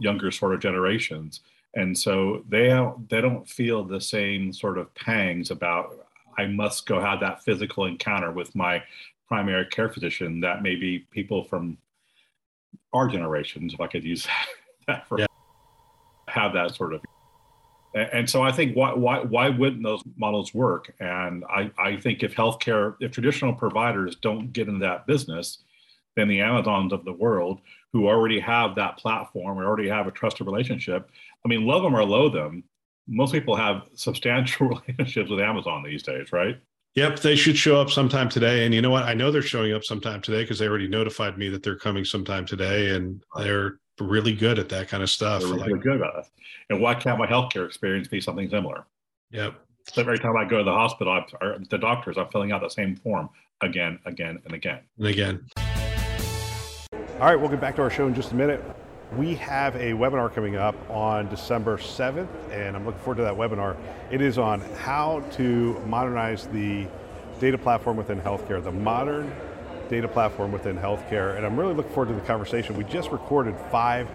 younger 0.00 0.30
sort 0.30 0.54
of 0.54 0.60
generations. 0.60 1.40
And 1.74 1.96
so 1.96 2.44
they 2.48 2.68
they 3.10 3.20
don't 3.20 3.48
feel 3.48 3.84
the 3.84 4.00
same 4.00 4.52
sort 4.52 4.78
of 4.78 4.94
pangs 4.94 5.50
about 5.50 6.03
I 6.38 6.46
must 6.46 6.86
go 6.86 7.00
have 7.00 7.20
that 7.20 7.42
physical 7.42 7.84
encounter 7.86 8.32
with 8.32 8.54
my 8.54 8.82
primary 9.28 9.66
care 9.66 9.88
physician 9.88 10.40
that 10.40 10.62
maybe 10.62 11.06
people 11.10 11.44
from 11.44 11.78
our 12.92 13.08
generations, 13.08 13.74
if 13.74 13.80
I 13.80 13.86
could 13.86 14.04
use 14.04 14.26
that 14.86 15.06
for 15.08 15.20
yeah. 15.20 15.26
have 16.28 16.52
that 16.54 16.74
sort 16.74 16.94
of 16.94 17.00
and 17.94 18.28
so 18.28 18.42
I 18.42 18.50
think 18.50 18.74
why 18.74 18.92
why 18.92 19.20
why 19.20 19.48
wouldn't 19.48 19.84
those 19.84 20.02
models 20.16 20.52
work? 20.52 20.92
And 20.98 21.44
I, 21.44 21.70
I 21.78 21.96
think 21.96 22.24
if 22.24 22.34
healthcare, 22.34 22.96
if 23.00 23.12
traditional 23.12 23.54
providers 23.54 24.16
don't 24.16 24.52
get 24.52 24.66
into 24.66 24.80
that 24.80 25.06
business, 25.06 25.58
then 26.16 26.26
the 26.26 26.40
Amazons 26.40 26.92
of 26.92 27.04
the 27.04 27.12
world 27.12 27.60
who 27.92 28.08
already 28.08 28.40
have 28.40 28.74
that 28.74 28.96
platform 28.96 29.58
or 29.58 29.64
already 29.64 29.88
have 29.88 30.08
a 30.08 30.10
trusted 30.10 30.44
relationship, 30.44 31.08
I 31.44 31.48
mean, 31.48 31.64
love 31.64 31.82
them 31.84 31.94
or 31.94 32.04
loathe 32.04 32.32
them, 32.32 32.64
most 33.06 33.32
people 33.32 33.56
have 33.56 33.82
substantial 33.94 34.68
relationships 34.88 35.30
with 35.30 35.40
Amazon 35.40 35.82
these 35.82 36.02
days, 36.02 36.32
right? 36.32 36.58
Yep, 36.94 37.20
they 37.20 37.34
should 37.34 37.56
show 37.56 37.80
up 37.80 37.90
sometime 37.90 38.28
today. 38.28 38.64
And 38.64 38.72
you 38.72 38.80
know 38.80 38.90
what? 38.90 39.02
I 39.02 39.14
know 39.14 39.32
they're 39.32 39.42
showing 39.42 39.72
up 39.72 39.82
sometime 39.82 40.20
today 40.20 40.42
because 40.42 40.60
they 40.60 40.68
already 40.68 40.86
notified 40.86 41.36
me 41.36 41.48
that 41.48 41.62
they're 41.62 41.76
coming 41.76 42.04
sometime 42.04 42.46
today, 42.46 42.90
and 42.94 43.22
they're 43.36 43.78
really 44.00 44.32
good 44.32 44.58
at 44.60 44.68
that 44.68 44.88
kind 44.88 45.02
of 45.02 45.10
stuff. 45.10 45.42
They're 45.42 45.52
really 45.52 45.72
like, 45.72 45.82
good 45.82 45.96
about 45.96 46.18
it. 46.20 46.26
And 46.70 46.80
why 46.80 46.94
can't 46.94 47.18
my 47.18 47.26
healthcare 47.26 47.66
experience 47.66 48.06
be 48.06 48.20
something 48.20 48.48
similar? 48.48 48.86
Yep. 49.32 49.54
So 49.92 50.00
every 50.00 50.18
time 50.18 50.36
I 50.36 50.44
go 50.44 50.58
to 50.58 50.64
the 50.64 50.72
hospital 50.72 51.12
I, 51.12 51.44
or 51.44 51.58
the 51.68 51.78
doctors, 51.78 52.16
I'm 52.16 52.28
filling 52.28 52.52
out 52.52 52.62
the 52.62 52.70
same 52.70 52.96
form 52.96 53.28
again, 53.60 53.98
again, 54.06 54.40
and 54.44 54.54
again. 54.54 54.80
And 54.98 55.06
again. 55.08 55.46
All 57.20 57.26
right, 57.26 57.36
we'll 57.36 57.50
get 57.50 57.60
back 57.60 57.76
to 57.76 57.82
our 57.82 57.90
show 57.90 58.06
in 58.06 58.14
just 58.14 58.32
a 58.32 58.34
minute. 58.34 58.64
We 59.16 59.36
have 59.36 59.76
a 59.76 59.92
webinar 59.92 60.34
coming 60.34 60.56
up 60.56 60.74
on 60.90 61.28
December 61.28 61.76
7th, 61.76 62.26
and 62.50 62.74
I'm 62.74 62.84
looking 62.84 63.00
forward 63.02 63.18
to 63.18 63.22
that 63.22 63.34
webinar. 63.34 63.76
It 64.10 64.20
is 64.20 64.38
on 64.38 64.60
how 64.60 65.20
to 65.32 65.80
modernize 65.86 66.48
the 66.48 66.88
data 67.38 67.56
platform 67.56 67.96
within 67.96 68.20
healthcare, 68.20 68.62
the 68.62 68.72
modern 68.72 69.32
data 69.88 70.08
platform 70.08 70.50
within 70.50 70.76
healthcare. 70.76 71.36
And 71.36 71.46
I'm 71.46 71.56
really 71.56 71.74
looking 71.74 71.92
forward 71.92 72.12
to 72.12 72.18
the 72.18 72.26
conversation. 72.26 72.76
We 72.76 72.82
just 72.84 73.12
recorded 73.12 73.54
five 73.70 74.08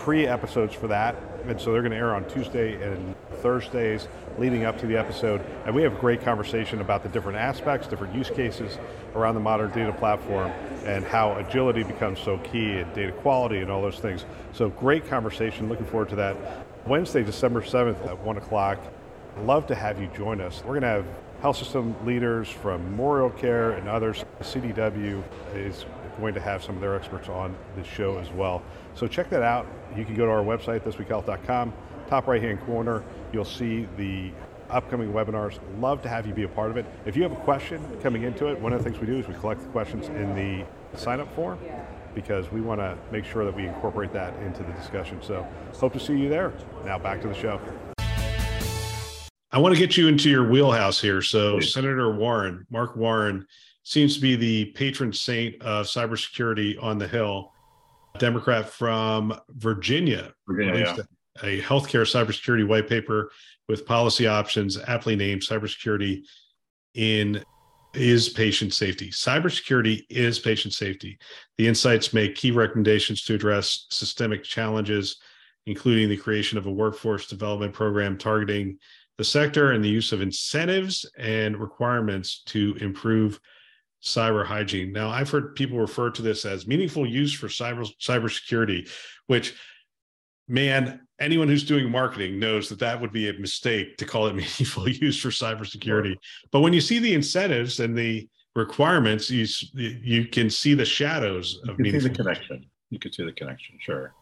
pre 0.00 0.26
episodes 0.26 0.74
for 0.74 0.88
that. 0.88 1.14
And 1.46 1.60
so 1.60 1.72
they're 1.72 1.82
going 1.82 1.92
to 1.92 1.98
air 1.98 2.14
on 2.14 2.26
Tuesday 2.28 2.82
and 2.82 3.14
Thursdays 3.40 4.08
leading 4.38 4.64
up 4.64 4.78
to 4.78 4.86
the 4.86 4.96
episode. 4.96 5.44
And 5.66 5.74
we 5.74 5.82
have 5.82 5.94
a 5.94 5.98
great 5.98 6.22
conversation 6.22 6.80
about 6.80 7.02
the 7.02 7.08
different 7.10 7.38
aspects, 7.38 7.86
different 7.86 8.14
use 8.14 8.30
cases 8.30 8.78
around 9.14 9.34
the 9.34 9.40
modern 9.40 9.70
data 9.70 9.92
platform 9.92 10.50
and 10.84 11.04
how 11.04 11.36
agility 11.36 11.82
becomes 11.82 12.18
so 12.18 12.38
key 12.38 12.78
and 12.78 12.92
data 12.94 13.12
quality 13.12 13.58
and 13.58 13.70
all 13.70 13.82
those 13.82 13.98
things. 13.98 14.24
So 14.52 14.70
great 14.70 15.06
conversation. 15.06 15.68
Looking 15.68 15.86
forward 15.86 16.08
to 16.10 16.16
that. 16.16 16.36
Wednesday, 16.86 17.22
December 17.22 17.60
7th 17.60 18.04
at 18.06 18.18
1 18.18 18.36
o'clock. 18.38 18.78
Love 19.40 19.66
to 19.66 19.74
have 19.74 20.00
you 20.00 20.08
join 20.16 20.40
us. 20.40 20.62
We're 20.64 20.80
going 20.80 20.82
to 20.82 20.88
have 20.88 21.06
health 21.42 21.56
system 21.56 21.94
leaders 22.06 22.48
from 22.48 22.82
Memorial 22.84 23.30
Care 23.30 23.72
and 23.72 23.88
others. 23.88 24.24
CDW 24.40 25.22
is 25.54 25.84
going 26.18 26.34
to 26.34 26.40
have 26.40 26.62
some 26.62 26.74
of 26.74 26.80
their 26.80 26.94
experts 26.94 27.28
on 27.28 27.54
the 27.76 27.84
show 27.84 28.18
as 28.18 28.30
well. 28.30 28.62
So 28.94 29.06
check 29.06 29.30
that 29.30 29.42
out. 29.42 29.66
You 29.96 30.04
can 30.04 30.14
go 30.14 30.26
to 30.26 30.32
our 30.32 30.42
website, 30.42 30.80
thisweekhealth.com. 30.80 31.72
Top 32.08 32.26
right 32.26 32.42
hand 32.42 32.60
corner, 32.62 33.04
you'll 33.32 33.44
see 33.44 33.86
the 33.96 34.30
upcoming 34.68 35.12
webinars. 35.12 35.58
Love 35.80 36.02
to 36.02 36.08
have 36.08 36.26
you 36.26 36.32
be 36.32 36.44
a 36.44 36.48
part 36.48 36.70
of 36.70 36.76
it. 36.76 36.86
If 37.04 37.16
you 37.16 37.22
have 37.22 37.32
a 37.32 37.36
question 37.36 37.84
coming 38.02 38.22
into 38.22 38.46
it, 38.46 38.60
one 38.60 38.72
of 38.72 38.82
the 38.82 38.90
things 38.90 39.00
we 39.00 39.06
do 39.06 39.18
is 39.18 39.26
we 39.26 39.34
collect 39.34 39.60
the 39.60 39.68
questions 39.68 40.08
in 40.08 40.34
the 40.34 40.64
sign 40.98 41.20
up 41.20 41.32
form 41.34 41.58
because 42.14 42.50
we 42.50 42.60
want 42.60 42.80
to 42.80 42.98
make 43.12 43.24
sure 43.24 43.44
that 43.44 43.54
we 43.54 43.66
incorporate 43.66 44.12
that 44.12 44.34
into 44.42 44.62
the 44.62 44.72
discussion. 44.72 45.20
So 45.22 45.46
hope 45.74 45.92
to 45.92 46.00
see 46.00 46.16
you 46.16 46.28
there. 46.28 46.52
Now 46.84 46.98
back 46.98 47.20
to 47.22 47.28
the 47.28 47.34
show. 47.34 47.60
I 49.52 49.58
want 49.58 49.74
to 49.74 49.80
get 49.80 49.96
you 49.96 50.06
into 50.06 50.30
your 50.30 50.48
wheelhouse 50.48 51.00
here. 51.00 51.22
So, 51.22 51.58
Senator 51.58 52.14
Warner, 52.14 52.66
Mark 52.70 52.94
Warner, 52.94 53.46
seems 53.90 54.14
to 54.14 54.20
be 54.20 54.36
the 54.36 54.66
patron 54.66 55.12
saint 55.12 55.60
of 55.62 55.84
cybersecurity 55.84 56.80
on 56.80 56.96
the 56.96 57.08
Hill. 57.08 57.52
Democrat 58.18 58.68
from 58.68 59.36
Virginia, 59.50 60.32
Virginia 60.48 60.94
yeah. 60.96 61.02
a 61.42 61.60
healthcare 61.60 62.06
cybersecurity 62.06 62.66
white 62.66 62.88
paper 62.88 63.32
with 63.68 63.86
policy 63.86 64.28
options 64.28 64.78
aptly 64.86 65.16
named 65.16 65.42
cybersecurity 65.42 66.22
in 66.94 67.42
is 67.92 68.28
patient 68.28 68.72
safety. 68.72 69.10
Cybersecurity 69.10 70.02
is 70.08 70.38
patient 70.38 70.72
safety. 70.72 71.18
The 71.58 71.66
insights 71.66 72.12
make 72.12 72.36
key 72.36 72.52
recommendations 72.52 73.24
to 73.24 73.34
address 73.34 73.86
systemic 73.90 74.44
challenges, 74.44 75.16
including 75.66 76.08
the 76.08 76.16
creation 76.16 76.58
of 76.58 76.66
a 76.66 76.72
workforce 76.72 77.26
development 77.26 77.72
program 77.72 78.16
targeting 78.16 78.78
the 79.18 79.24
sector 79.24 79.72
and 79.72 79.84
the 79.84 79.88
use 79.88 80.12
of 80.12 80.20
incentives 80.20 81.04
and 81.18 81.56
requirements 81.56 82.42
to 82.46 82.76
improve 82.80 83.40
cyber 84.02 84.44
hygiene. 84.44 84.92
Now, 84.92 85.10
I've 85.10 85.30
heard 85.30 85.54
people 85.54 85.78
refer 85.78 86.10
to 86.10 86.22
this 86.22 86.44
as 86.44 86.66
meaningful 86.66 87.06
use 87.06 87.32
for 87.32 87.48
cyber 87.48 87.88
cybersecurity, 88.00 88.88
which, 89.26 89.54
man, 90.48 91.00
anyone 91.18 91.48
who's 91.48 91.64
doing 91.64 91.90
marketing 91.90 92.38
knows 92.38 92.68
that 92.68 92.78
that 92.78 93.00
would 93.00 93.12
be 93.12 93.28
a 93.28 93.34
mistake 93.34 93.96
to 93.98 94.04
call 94.04 94.26
it 94.26 94.34
meaningful 94.34 94.88
use 94.88 95.20
for 95.20 95.28
cybersecurity. 95.28 96.14
But 96.50 96.60
when 96.60 96.72
you 96.72 96.80
see 96.80 96.98
the 96.98 97.14
incentives 97.14 97.80
and 97.80 97.96
the 97.96 98.28
requirements, 98.56 99.30
you 99.30 99.46
you 99.74 100.26
can 100.26 100.50
see 100.50 100.74
the 100.74 100.84
shadows 100.84 101.60
of 101.68 101.78
meaningful. 101.78 102.00
See 102.00 102.08
the 102.08 102.14
connection. 102.14 102.66
You 102.90 102.98
can 102.98 103.12
see 103.12 103.24
the 103.24 103.32
connection. 103.32 103.76
Sure. 103.80 104.12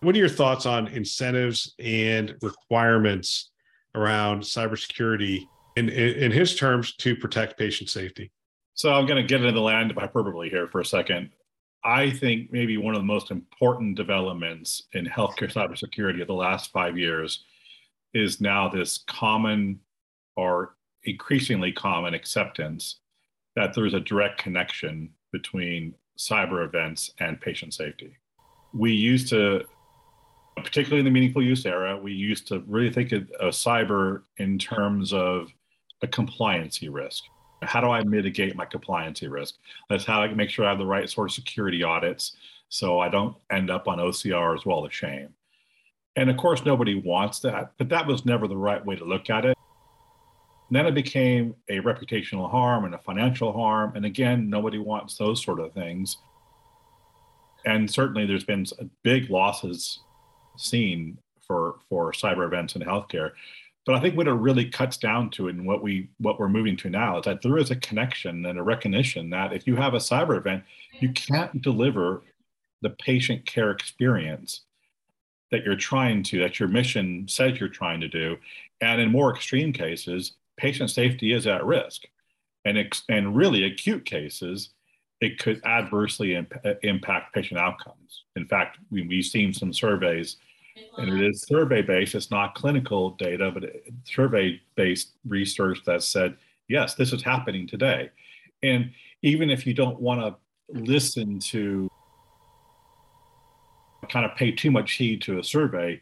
What 0.00 0.14
are 0.14 0.18
your 0.18 0.28
thoughts 0.28 0.64
on 0.64 0.86
incentives 0.88 1.74
and 1.78 2.36
requirements 2.40 3.50
around 3.94 4.42
cybersecurity 4.42 5.44
in, 5.76 5.88
in, 5.88 6.14
in 6.14 6.32
his 6.32 6.56
terms 6.56 6.94
to 6.96 7.16
protect 7.16 7.58
patient 7.58 7.90
safety. 7.90 8.30
So 8.78 8.92
I'm 8.92 9.06
going 9.06 9.20
to 9.20 9.26
get 9.26 9.40
into 9.40 9.50
the 9.50 9.60
land 9.60 9.90
of 9.90 9.96
hyperbole 9.96 10.48
here 10.48 10.68
for 10.68 10.80
a 10.80 10.84
second. 10.84 11.30
I 11.84 12.10
think 12.10 12.52
maybe 12.52 12.76
one 12.76 12.94
of 12.94 13.00
the 13.00 13.06
most 13.06 13.32
important 13.32 13.96
developments 13.96 14.84
in 14.92 15.04
healthcare 15.04 15.52
cybersecurity 15.52 16.20
of 16.20 16.28
the 16.28 16.34
last 16.34 16.70
five 16.70 16.96
years 16.96 17.42
is 18.14 18.40
now 18.40 18.68
this 18.68 18.98
common 19.08 19.80
or 20.36 20.76
increasingly 21.02 21.72
common 21.72 22.14
acceptance 22.14 23.00
that 23.56 23.74
there's 23.74 23.94
a 23.94 24.00
direct 24.00 24.38
connection 24.38 25.10
between 25.32 25.92
cyber 26.16 26.64
events 26.64 27.10
and 27.18 27.40
patient 27.40 27.74
safety. 27.74 28.16
We 28.72 28.92
used 28.92 29.28
to 29.30 29.64
particularly 30.54 31.00
in 31.00 31.04
the 31.04 31.10
meaningful 31.10 31.42
use 31.42 31.66
era, 31.66 31.96
we 31.96 32.12
used 32.12 32.46
to 32.46 32.62
really 32.68 32.92
think 32.92 33.10
of, 33.10 33.28
cyber 33.50 34.22
in 34.36 34.56
terms 34.56 35.12
of 35.12 35.48
a 36.02 36.06
compliancy 36.06 36.88
risk. 36.88 37.24
How 37.62 37.80
do 37.80 37.88
I 37.88 38.02
mitigate 38.04 38.56
my 38.56 38.66
compliancy 38.66 39.30
risk? 39.30 39.56
That's 39.88 40.04
how 40.04 40.22
I 40.22 40.32
make 40.32 40.50
sure 40.50 40.64
I 40.64 40.70
have 40.70 40.78
the 40.78 40.86
right 40.86 41.08
sort 41.08 41.30
of 41.30 41.34
security 41.34 41.82
audits 41.82 42.36
so 42.68 43.00
I 43.00 43.08
don't 43.08 43.36
end 43.50 43.70
up 43.70 43.88
on 43.88 43.98
OCR 43.98 44.54
as 44.54 44.64
well 44.66 44.86
as 44.86 44.92
shame. 44.92 45.28
And 46.16 46.30
of 46.30 46.36
course, 46.36 46.64
nobody 46.64 46.94
wants 46.94 47.40
that, 47.40 47.72
but 47.78 47.88
that 47.90 48.06
was 48.06 48.24
never 48.24 48.48
the 48.48 48.56
right 48.56 48.84
way 48.84 48.96
to 48.96 49.04
look 49.04 49.30
at 49.30 49.44
it. 49.44 49.56
And 50.68 50.76
then 50.76 50.86
it 50.86 50.94
became 50.94 51.54
a 51.68 51.78
reputational 51.78 52.50
harm 52.50 52.84
and 52.84 52.94
a 52.94 52.98
financial 52.98 53.52
harm. 53.52 53.92
And 53.94 54.04
again, 54.04 54.50
nobody 54.50 54.78
wants 54.78 55.16
those 55.16 55.42
sort 55.42 55.60
of 55.60 55.72
things. 55.72 56.18
And 57.64 57.90
certainly 57.90 58.26
there's 58.26 58.44
been 58.44 58.66
big 59.02 59.30
losses 59.30 60.00
seen 60.56 61.18
for, 61.46 61.76
for 61.88 62.12
cyber 62.12 62.46
events 62.46 62.76
in 62.76 62.82
healthcare. 62.82 63.30
But 63.88 63.96
I 63.96 64.00
think 64.00 64.18
what 64.18 64.28
it 64.28 64.32
really 64.32 64.68
cuts 64.68 64.98
down 64.98 65.30
to 65.30 65.48
and 65.48 65.66
what 65.66 65.82
we 65.82 66.10
what 66.18 66.38
we're 66.38 66.50
moving 66.50 66.76
to 66.76 66.90
now 66.90 67.20
is 67.20 67.24
that 67.24 67.40
there 67.40 67.56
is 67.56 67.70
a 67.70 67.76
connection 67.76 68.44
and 68.44 68.58
a 68.58 68.62
recognition 68.62 69.30
that 69.30 69.54
if 69.54 69.66
you 69.66 69.76
have 69.76 69.94
a 69.94 69.96
cyber 69.96 70.36
event, 70.36 70.62
you 71.00 71.10
can't 71.14 71.62
deliver 71.62 72.22
the 72.82 72.90
patient 72.90 73.46
care 73.46 73.70
experience 73.70 74.60
that 75.50 75.64
you're 75.64 75.74
trying 75.74 76.22
to, 76.24 76.38
that 76.40 76.60
your 76.60 76.68
mission 76.68 77.26
says 77.28 77.58
you're 77.58 77.70
trying 77.70 78.02
to 78.02 78.08
do. 78.08 78.36
And 78.82 79.00
in 79.00 79.10
more 79.10 79.34
extreme 79.34 79.72
cases, 79.72 80.32
patient 80.58 80.90
safety 80.90 81.32
is 81.32 81.46
at 81.46 81.64
risk. 81.64 82.02
And, 82.66 82.76
ex- 82.76 83.04
and 83.08 83.34
really 83.34 83.64
acute 83.64 84.04
cases, 84.04 84.68
it 85.22 85.38
could 85.38 85.64
adversely 85.64 86.34
imp- 86.34 86.62
impact 86.82 87.34
patient 87.34 87.58
outcomes. 87.58 88.24
In 88.36 88.44
fact, 88.44 88.76
we, 88.90 89.06
we've 89.06 89.24
seen 89.24 89.54
some 89.54 89.72
surveys, 89.72 90.36
and 90.98 91.08
it 91.08 91.28
is 91.28 91.42
survey 91.42 91.82
based, 91.82 92.14
it's 92.14 92.30
not 92.30 92.54
clinical 92.54 93.10
data, 93.10 93.50
but 93.52 93.64
survey 94.04 94.60
based 94.74 95.12
research 95.26 95.78
that 95.86 96.02
said, 96.02 96.36
yes, 96.68 96.94
this 96.94 97.12
is 97.12 97.22
happening 97.22 97.66
today. 97.66 98.10
And 98.62 98.90
even 99.22 99.50
if 99.50 99.66
you 99.66 99.74
don't 99.74 100.00
want 100.00 100.20
to 100.20 100.36
listen 100.80 101.38
to 101.38 101.88
kind 104.10 104.24
of 104.24 104.34
pay 104.36 104.50
too 104.50 104.70
much 104.70 104.92
heed 104.92 105.22
to 105.22 105.38
a 105.38 105.44
survey, 105.44 106.00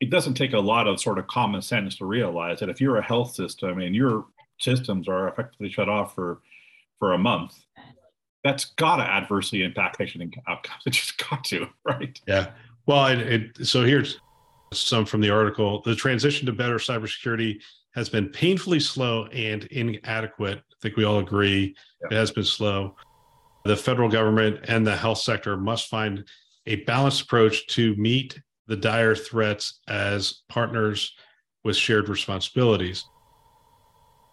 it 0.00 0.10
doesn't 0.10 0.34
take 0.34 0.52
a 0.52 0.58
lot 0.58 0.86
of 0.86 1.00
sort 1.00 1.18
of 1.18 1.26
common 1.26 1.62
sense 1.62 1.96
to 1.96 2.04
realize 2.04 2.60
that 2.60 2.68
if 2.68 2.80
you're 2.80 2.96
a 2.96 3.02
health 3.02 3.34
system 3.34 3.80
and 3.80 3.94
your 3.94 4.26
systems 4.58 5.08
are 5.08 5.28
effectively 5.28 5.70
shut 5.70 5.88
off 5.88 6.14
for 6.14 6.40
for 6.98 7.12
a 7.12 7.18
month, 7.18 7.54
that's 8.42 8.66
got 8.76 8.96
to 8.96 9.02
adversely 9.02 9.62
impact 9.62 9.98
patient 9.98 10.34
outcomes. 10.48 10.82
It 10.86 10.90
just 10.90 11.18
got 11.28 11.44
to, 11.44 11.68
right? 11.84 12.18
Yeah. 12.26 12.50
Well, 12.86 13.06
it, 13.06 13.18
it, 13.18 13.66
so 13.66 13.84
here's 13.84 14.20
some 14.72 15.04
from 15.04 15.20
the 15.20 15.30
article. 15.30 15.82
The 15.82 15.96
transition 15.96 16.46
to 16.46 16.52
better 16.52 16.76
cybersecurity 16.76 17.60
has 17.94 18.08
been 18.08 18.28
painfully 18.28 18.80
slow 18.80 19.26
and 19.26 19.64
inadequate. 19.64 20.58
I 20.58 20.74
think 20.80 20.96
we 20.96 21.04
all 21.04 21.18
agree 21.18 21.74
yeah. 22.02 22.08
it 22.10 22.18
has 22.18 22.30
been 22.30 22.44
slow. 22.44 22.94
The 23.64 23.76
federal 23.76 24.08
government 24.08 24.60
and 24.68 24.86
the 24.86 24.96
health 24.96 25.18
sector 25.18 25.56
must 25.56 25.88
find 25.88 26.24
a 26.66 26.76
balanced 26.84 27.22
approach 27.22 27.66
to 27.68 27.96
meet 27.96 28.40
the 28.68 28.76
dire 28.76 29.16
threats 29.16 29.80
as 29.88 30.42
partners 30.48 31.14
with 31.64 31.76
shared 31.76 32.08
responsibilities. 32.08 33.04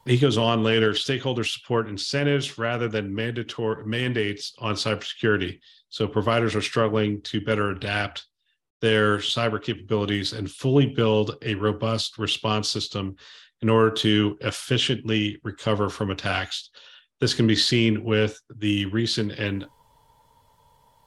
He 0.06 0.18
goes 0.18 0.38
on 0.38 0.64
later 0.64 0.92
stakeholders 0.92 1.54
support 1.54 1.88
incentives 1.88 2.58
rather 2.58 2.90
than 2.90 3.16
mandatory 3.16 3.86
mandates 3.86 4.54
on 4.60 4.76
cybersecurity. 4.76 5.60
So 5.90 6.08
providers 6.08 6.56
are 6.56 6.62
struggling 6.62 7.22
to 7.22 7.40
better 7.40 7.72
adapt 7.72 8.26
their 8.84 9.20
cyber 9.20 9.64
capabilities 9.64 10.34
and 10.34 10.52
fully 10.52 10.86
build 10.86 11.38
a 11.42 11.56
robust 11.56 12.18
response 12.18 12.68
system 12.68 13.16
in 13.62 13.70
order 13.70 13.90
to 13.90 14.38
efficiently 14.42 15.40
recover 15.46 15.88
from 15.90 16.12
attacks. 16.12 16.70
This 17.22 17.34
can 17.34 17.48
be 17.48 17.56
seen 17.56 18.04
with 18.04 18.38
the 18.58 18.86
recent 18.88 19.32
and 19.32 19.66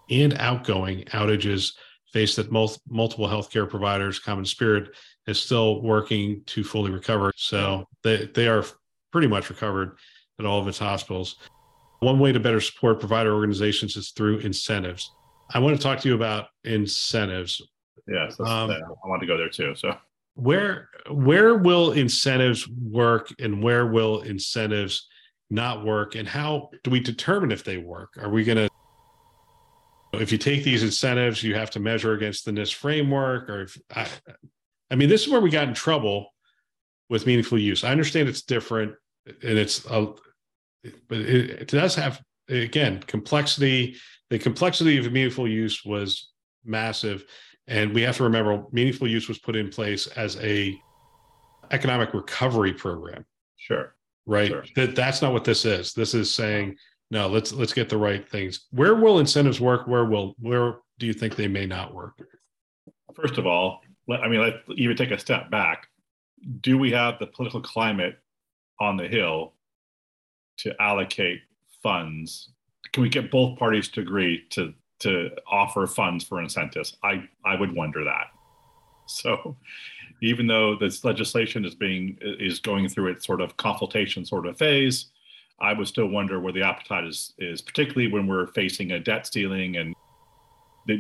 and 0.09 0.33
outgoing 0.39 1.05
outages 1.13 1.75
faced 2.15 2.39
at 2.39 2.51
mul- 2.51 2.81
multiple 2.89 3.29
healthcare 3.29 3.69
providers. 3.69 4.21
CommonSpirit 4.21 4.89
is 5.27 5.39
still 5.39 5.83
working 5.83 6.43
to 6.47 6.65
fully 6.65 6.91
recover. 6.91 7.31
So 7.37 7.85
they, 8.03 8.25
they 8.33 8.49
are 8.49 8.65
pretty 9.13 9.27
much 9.27 9.51
recovered 9.51 9.99
at 10.39 10.47
all 10.47 10.61
of 10.61 10.69
its 10.69 10.79
hospitals. 10.79 11.37
One 12.01 12.21
way 12.21 12.33
to 12.33 12.41
better 12.41 12.61
support 12.61 13.01
provider 13.01 13.35
organizations 13.35 13.97
is 13.97 14.13
through 14.13 14.39
incentives. 14.39 15.11
I 15.51 15.59
want 15.59 15.77
to 15.77 15.83
talk 15.83 16.01
to 16.01 16.09
you 16.09 16.15
about 16.15 16.49
incentives. 16.65 17.63
Yes, 18.09 18.39
um, 18.41 18.71
I 18.71 19.09
want 19.09 19.21
to 19.21 19.27
go 19.27 19.37
there 19.37 19.49
too. 19.49 19.75
So 19.75 19.97
where 20.35 20.91
where 21.11 21.55
will 21.55 21.93
incentives 21.93 22.69
work 22.69 23.33
and 23.39 23.63
where 23.63 23.87
will 23.87 24.21
incentives 24.23 25.09
not 25.49 25.85
work 25.85 26.15
and 26.15 26.29
how 26.29 26.71
do 26.85 26.91
we 26.91 27.01
determine 27.01 27.53
if 27.53 27.65
they 27.65 27.79
work? 27.79 28.11
Are 28.19 28.29
we 28.29 28.45
going 28.45 28.59
to 28.59 28.69
if 30.13 30.33
you 30.33 30.39
take 30.39 30.65
these 30.65 30.83
incentives, 30.83 31.43
you 31.43 31.55
have 31.55 31.71
to 31.73 31.81
measure 31.81 32.13
against 32.13 32.45
the 32.45 32.51
NIST 32.51 32.75
framework. 32.75 33.49
Or 33.49 33.63
if 33.63 33.79
I, 33.95 34.07
I 34.91 34.95
mean, 34.95 35.09
this 35.09 35.27
is 35.27 35.29
where 35.29 35.41
we 35.41 35.51
got 35.51 35.69
in 35.69 35.75
trouble 35.75 36.33
with 37.09 37.27
meaningful 37.27 37.59
use. 37.59 37.85
I 37.85 37.91
understand 37.91 38.29
it's 38.29 38.43
different, 38.43 38.95
and 39.27 39.59
it's 39.59 39.85
a, 39.87 40.13
but 41.09 41.19
it, 41.19 41.51
it 41.51 41.69
does 41.69 41.95
have 41.97 42.21
again 42.49 43.01
complexity. 43.07 43.97
The 44.31 44.39
complexity 44.39 44.99
of 44.99 45.11
meaningful 45.13 45.49
use 45.49 45.85
was 45.85 46.31
massive, 46.65 47.25
and 47.69 47.95
we 47.95 48.03
have 48.03 48.17
to 48.17 48.25
remember 48.25 48.65
meaningful 48.73 49.09
use 49.09 49.29
was 49.29 49.39
put 49.39 49.57
in 49.57 49.69
place 49.69 50.07
as 50.09 50.37
a 50.39 50.79
economic 51.71 52.13
recovery 52.15 52.73
program. 52.73 53.25
Sure. 53.57 53.95
Right. 54.27 54.49
Sure. 54.49 54.65
That 54.75 54.97
that's 54.97 55.23
not 55.23 55.33
what 55.33 55.45
this 55.45 55.65
is. 55.65 55.93
This 55.93 56.15
is 56.15 56.33
saying 56.33 56.77
no 57.11 57.29
let's 57.29 57.53
let's 57.53 57.73
get 57.73 57.89
the 57.89 57.97
right 57.97 58.29
things 58.29 58.67
where 58.71 58.95
will 58.95 59.19
incentives 59.19 59.61
work 59.61 59.87
where 59.87 60.05
will 60.05 60.35
where 60.39 60.77
do 60.99 61.07
you 61.07 61.13
think 61.13 61.37
they 61.37 61.49
may 61.49 61.67
not 61.67 61.95
work 61.95 62.19
first 63.15 63.39
of 63.39 63.47
all 63.47 63.81
i 64.23 64.29
mean 64.29 64.41
let's 64.41 64.57
even 64.77 64.97
take 64.97 65.11
a 65.11 65.19
step 65.19 65.51
back 65.51 65.87
do 66.61 66.77
we 66.77 66.91
have 66.91 67.19
the 67.19 67.27
political 67.27 67.61
climate 67.61 68.19
on 68.81 68.97
the 68.97 69.07
hill 69.07 69.55
to 70.57 70.75
allocate 70.81 71.41
funds 71.83 72.51
can 72.97 73.03
we 73.03 73.11
get 73.11 73.31
both 73.31 73.59
parties 73.59 73.89
to 73.89 74.01
agree 74.01 74.43
to 74.49 74.73
to 75.01 75.29
offer 75.47 75.87
funds 75.87 76.25
for 76.25 76.41
incentives 76.41 76.97
i 77.05 77.23
i 77.45 77.55
would 77.55 77.75
wonder 77.75 78.03
that 78.03 78.29
so 79.07 79.55
even 80.23 80.47
though 80.47 80.75
this 80.75 81.05
legislation 81.05 81.63
is 81.67 81.75
being 81.75 82.17
is 82.23 82.59
going 82.59 82.89
through 82.89 83.09
its 83.09 83.27
sort 83.27 83.43
of 83.43 83.55
consultation 83.59 84.25
sort 84.25 84.47
of 84.47 84.57
phase 84.57 85.11
I 85.59 85.73
would 85.73 85.89
still 85.89 86.07
wonder 86.07 86.39
where 86.39 86.53
the 86.53 86.63
appetite 86.63 87.05
is, 87.05 87.33
is 87.39 87.63
particularly 87.63 88.13
when 88.13 88.27
we're 88.27 88.49
facing 88.49 88.93
a 88.93 89.01
debt 89.01 89.27
ceiling 89.27 89.77
and 89.77 89.95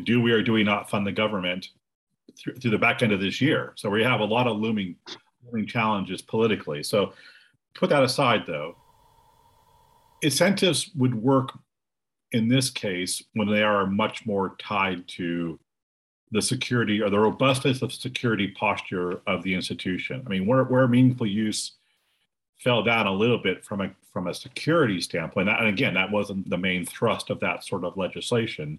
do 0.05 0.21
we 0.21 0.33
or 0.33 0.43
do 0.43 0.55
we 0.55 0.65
not 0.65 0.89
fund 0.89 1.07
the 1.07 1.13
government 1.13 1.69
through, 2.39 2.55
through 2.55 2.71
the 2.71 2.79
back 2.79 3.03
end 3.03 3.13
of 3.13 3.21
this 3.21 3.39
year? 3.39 3.75
So 3.77 3.91
we 3.91 4.03
have 4.03 4.21
a 4.21 4.25
lot 4.25 4.47
of 4.47 4.57
looming, 4.57 4.97
looming 5.45 5.67
challenges 5.67 6.23
politically. 6.23 6.83
So 6.83 7.13
put 7.75 7.91
that 7.91 8.03
aside 8.03 8.45
though, 8.47 8.77
incentives 10.23 10.91
would 10.97 11.15
work 11.15 11.53
in 12.33 12.49
this 12.49 12.71
case 12.71 13.23
when 13.35 13.49
they 13.49 13.63
are 13.63 13.87
much 13.87 14.27
more 14.27 14.57
tied 14.59 15.07
to 15.09 15.59
the 16.33 16.43
security 16.43 17.01
or 17.01 17.09
the 17.09 17.19
robustness 17.19 17.83
of 17.83 17.93
security 17.93 18.49
posture 18.49 19.21
of 19.27 19.43
the 19.43 19.55
institution. 19.55 20.23
I 20.27 20.29
mean, 20.29 20.47
where, 20.47 20.65
where 20.65 20.89
meaningful 20.89 21.27
use 21.27 21.73
fell 22.59 22.83
down 22.83 23.07
a 23.07 23.13
little 23.13 23.39
bit 23.39 23.65
from 23.65 23.81
a 23.81 23.91
from 24.13 24.29
a 24.29 24.35
security 24.35 24.99
standpoint. 24.99 25.49
And 25.51 25.69
again, 25.69 25.93
that 25.93 26.11
wasn't 26.11 26.49
the 26.49 26.57
main 26.57 26.87
thrust 26.87 27.29
of 27.29 27.39
that 27.41 27.63
sort 27.65 27.85
of 27.85 27.99
legislation, 27.99 28.79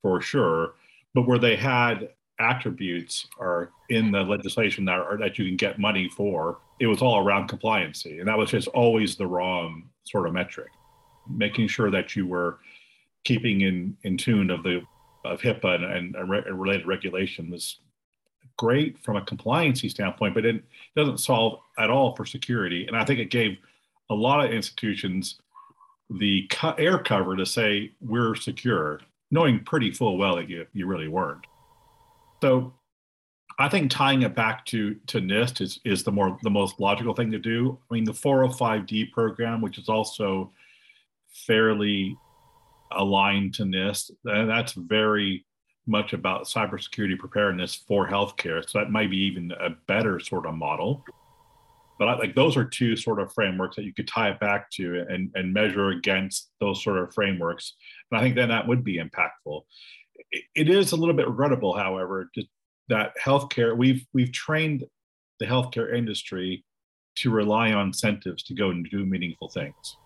for 0.00 0.22
sure. 0.22 0.76
But 1.12 1.26
where 1.26 1.38
they 1.38 1.56
had 1.56 2.08
attributes 2.40 3.26
are 3.38 3.70
in 3.90 4.10
the 4.10 4.22
legislation 4.22 4.86
that 4.86 4.98
are, 4.98 5.18
that 5.18 5.38
you 5.38 5.44
can 5.44 5.56
get 5.56 5.78
money 5.78 6.08
for, 6.08 6.58
it 6.80 6.86
was 6.86 7.02
all 7.02 7.18
around 7.18 7.50
compliancy, 7.50 8.18
and 8.18 8.28
that 8.28 8.38
was 8.38 8.50
just 8.50 8.68
always 8.68 9.14
the 9.14 9.26
wrong 9.26 9.90
sort 10.04 10.26
of 10.26 10.32
metric. 10.32 10.70
Making 11.28 11.68
sure 11.68 11.90
that 11.90 12.16
you 12.16 12.26
were 12.26 12.58
keeping 13.24 13.62
in 13.62 13.96
in 14.02 14.16
tune 14.16 14.50
of 14.50 14.62
the 14.62 14.82
of 15.24 15.40
HIPAA 15.40 15.82
and, 15.84 16.14
and, 16.14 16.30
related 16.30 16.86
regulation 16.86 17.50
was 17.50 17.80
great 18.56 18.98
from 19.02 19.16
a 19.16 19.20
compliancy 19.22 19.90
standpoint, 19.90 20.34
but 20.34 20.44
it 20.44 20.64
doesn't 20.96 21.18
solve 21.18 21.60
at 21.78 21.90
all 21.90 22.14
for 22.14 22.24
security. 22.24 22.86
And 22.86 22.96
I 22.96 23.04
think 23.04 23.20
it 23.20 23.30
gave 23.30 23.58
a 24.10 24.14
lot 24.14 24.44
of 24.44 24.52
institutions 24.52 25.40
the 26.10 26.50
air 26.78 26.98
cover 26.98 27.36
to 27.36 27.44
say 27.44 27.92
we're 28.00 28.34
secure, 28.34 29.00
knowing 29.30 29.64
pretty 29.64 29.90
full 29.90 30.16
well 30.16 30.36
that 30.36 30.48
you, 30.48 30.66
you 30.72 30.86
really 30.86 31.08
weren't. 31.08 31.46
So 32.42 32.72
I 33.58 33.68
think 33.68 33.90
tying 33.90 34.22
it 34.22 34.34
back 34.34 34.64
to 34.66 34.94
to 35.08 35.20
NIST 35.20 35.60
is 35.60 35.80
is 35.84 36.04
the 36.04 36.12
more 36.12 36.38
the 36.42 36.50
most 36.50 36.78
logical 36.78 37.14
thing 37.14 37.30
to 37.32 37.38
do. 37.38 37.78
I 37.90 37.94
mean, 37.94 38.04
the 38.04 38.12
405D 38.12 39.10
program, 39.12 39.60
which 39.60 39.78
is 39.78 39.88
also 39.88 40.52
fairly 41.46 42.16
aligned 42.92 43.54
to 43.54 43.64
NIST, 43.64 44.10
that's 44.24 44.72
very 44.72 45.44
much 45.86 46.12
about 46.12 46.44
cybersecurity 46.44 47.18
preparedness 47.18 47.74
for 47.74 48.06
healthcare. 48.06 48.68
So 48.68 48.78
that 48.78 48.90
might 48.90 49.10
be 49.10 49.18
even 49.18 49.52
a 49.52 49.70
better 49.86 50.20
sort 50.20 50.46
of 50.46 50.54
model. 50.54 51.02
But 51.98 52.08
I, 52.08 52.18
like 52.18 52.34
those 52.34 52.56
are 52.56 52.64
two 52.64 52.94
sort 52.94 53.20
of 53.20 53.32
frameworks 53.32 53.76
that 53.76 53.84
you 53.84 53.94
could 53.94 54.06
tie 54.06 54.30
it 54.30 54.38
back 54.38 54.70
to 54.72 55.04
and, 55.08 55.30
and 55.34 55.52
measure 55.52 55.88
against 55.88 56.50
those 56.60 56.84
sort 56.84 56.98
of 56.98 57.12
frameworks. 57.12 57.74
And 58.10 58.20
I 58.20 58.22
think 58.22 58.36
then 58.36 58.50
that 58.50 58.68
would 58.68 58.84
be 58.84 58.98
impactful. 58.98 59.62
it, 60.30 60.44
it 60.54 60.68
is 60.68 60.92
a 60.92 60.96
little 60.96 61.14
bit 61.14 61.26
regrettable, 61.26 61.76
however, 61.76 62.30
that 62.88 63.12
healthcare 63.22 63.76
we've 63.76 64.06
we've 64.12 64.32
trained 64.32 64.84
the 65.40 65.46
healthcare 65.46 65.94
industry 65.94 66.64
to 67.16 67.30
rely 67.30 67.72
on 67.72 67.88
incentives 67.88 68.42
to 68.44 68.54
go 68.54 68.70
and 68.70 68.88
do 68.90 69.04
meaningful 69.04 69.48
things 69.48 69.96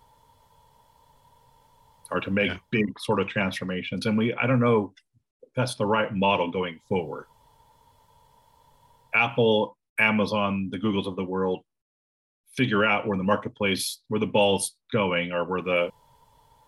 or 2.12 2.20
to 2.20 2.30
make 2.30 2.50
yeah. 2.50 2.58
big 2.70 2.98
sort 3.00 3.20
of 3.20 3.28
transformations. 3.28 4.06
And 4.06 4.16
we, 4.16 4.34
I 4.34 4.46
don't 4.46 4.60
know 4.60 4.92
if 5.42 5.50
that's 5.56 5.74
the 5.76 5.86
right 5.86 6.12
model 6.14 6.50
going 6.50 6.78
forward. 6.88 7.26
Apple, 9.14 9.76
Amazon, 9.98 10.68
the 10.70 10.78
Googles 10.78 11.06
of 11.06 11.16
the 11.16 11.24
world 11.24 11.60
figure 12.56 12.84
out 12.84 13.06
where 13.06 13.16
the 13.16 13.24
marketplace, 13.24 14.00
where 14.08 14.20
the 14.20 14.26
ball's 14.26 14.74
going, 14.92 15.32
or 15.32 15.44
where 15.44 15.62
the, 15.62 15.90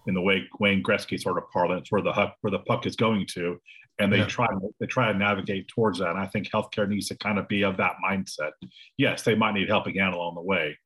in 0.06 0.14
the 0.14 0.20
way 0.20 0.44
Wayne 0.60 0.82
Gretzky 0.82 1.20
sort 1.20 1.38
of 1.38 1.44
parlance, 1.52 1.90
where 1.90 2.02
the 2.02 2.12
huck, 2.12 2.36
where 2.40 2.50
the 2.50 2.58
puck 2.60 2.86
is 2.86 2.96
going 2.96 3.26
to, 3.34 3.58
and 3.98 4.12
they 4.12 4.18
yeah. 4.18 4.26
try 4.26 4.48
they 4.80 4.86
try 4.86 5.12
to 5.12 5.18
navigate 5.18 5.68
towards 5.68 5.98
that. 5.98 6.10
And 6.10 6.18
I 6.18 6.26
think 6.26 6.50
healthcare 6.50 6.88
needs 6.88 7.08
to 7.08 7.16
kind 7.16 7.38
of 7.38 7.46
be 7.48 7.62
of 7.62 7.76
that 7.76 7.96
mindset. 8.04 8.50
Yes, 8.98 9.22
they 9.22 9.34
might 9.34 9.54
need 9.54 9.68
helping 9.68 9.96
hand 9.96 10.14
along 10.14 10.34
the 10.34 10.42
way, 10.42 10.78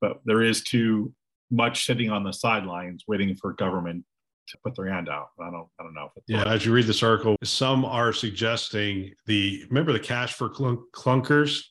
but 0.00 0.20
there 0.24 0.42
is 0.42 0.62
too 0.62 1.12
much 1.50 1.84
sitting 1.84 2.10
on 2.10 2.24
the 2.24 2.32
sidelines 2.32 3.04
waiting 3.06 3.34
for 3.36 3.52
government 3.54 4.04
to 4.48 4.58
put 4.64 4.76
their 4.76 4.86
hand 4.86 5.08
out. 5.08 5.28
I 5.40 5.50
don't 5.50 5.68
I 5.78 5.82
don't 5.82 5.94
know. 5.94 6.10
yeah, 6.26 6.44
as 6.44 6.64
you 6.64 6.72
read 6.72 6.86
this 6.86 7.02
article, 7.02 7.36
some 7.42 7.84
are 7.84 8.12
suggesting 8.12 9.12
the 9.26 9.64
remember 9.68 9.92
the 9.92 10.00
cash 10.00 10.34
for 10.34 10.48
clunk, 10.48 10.80
clunkers 10.92 11.62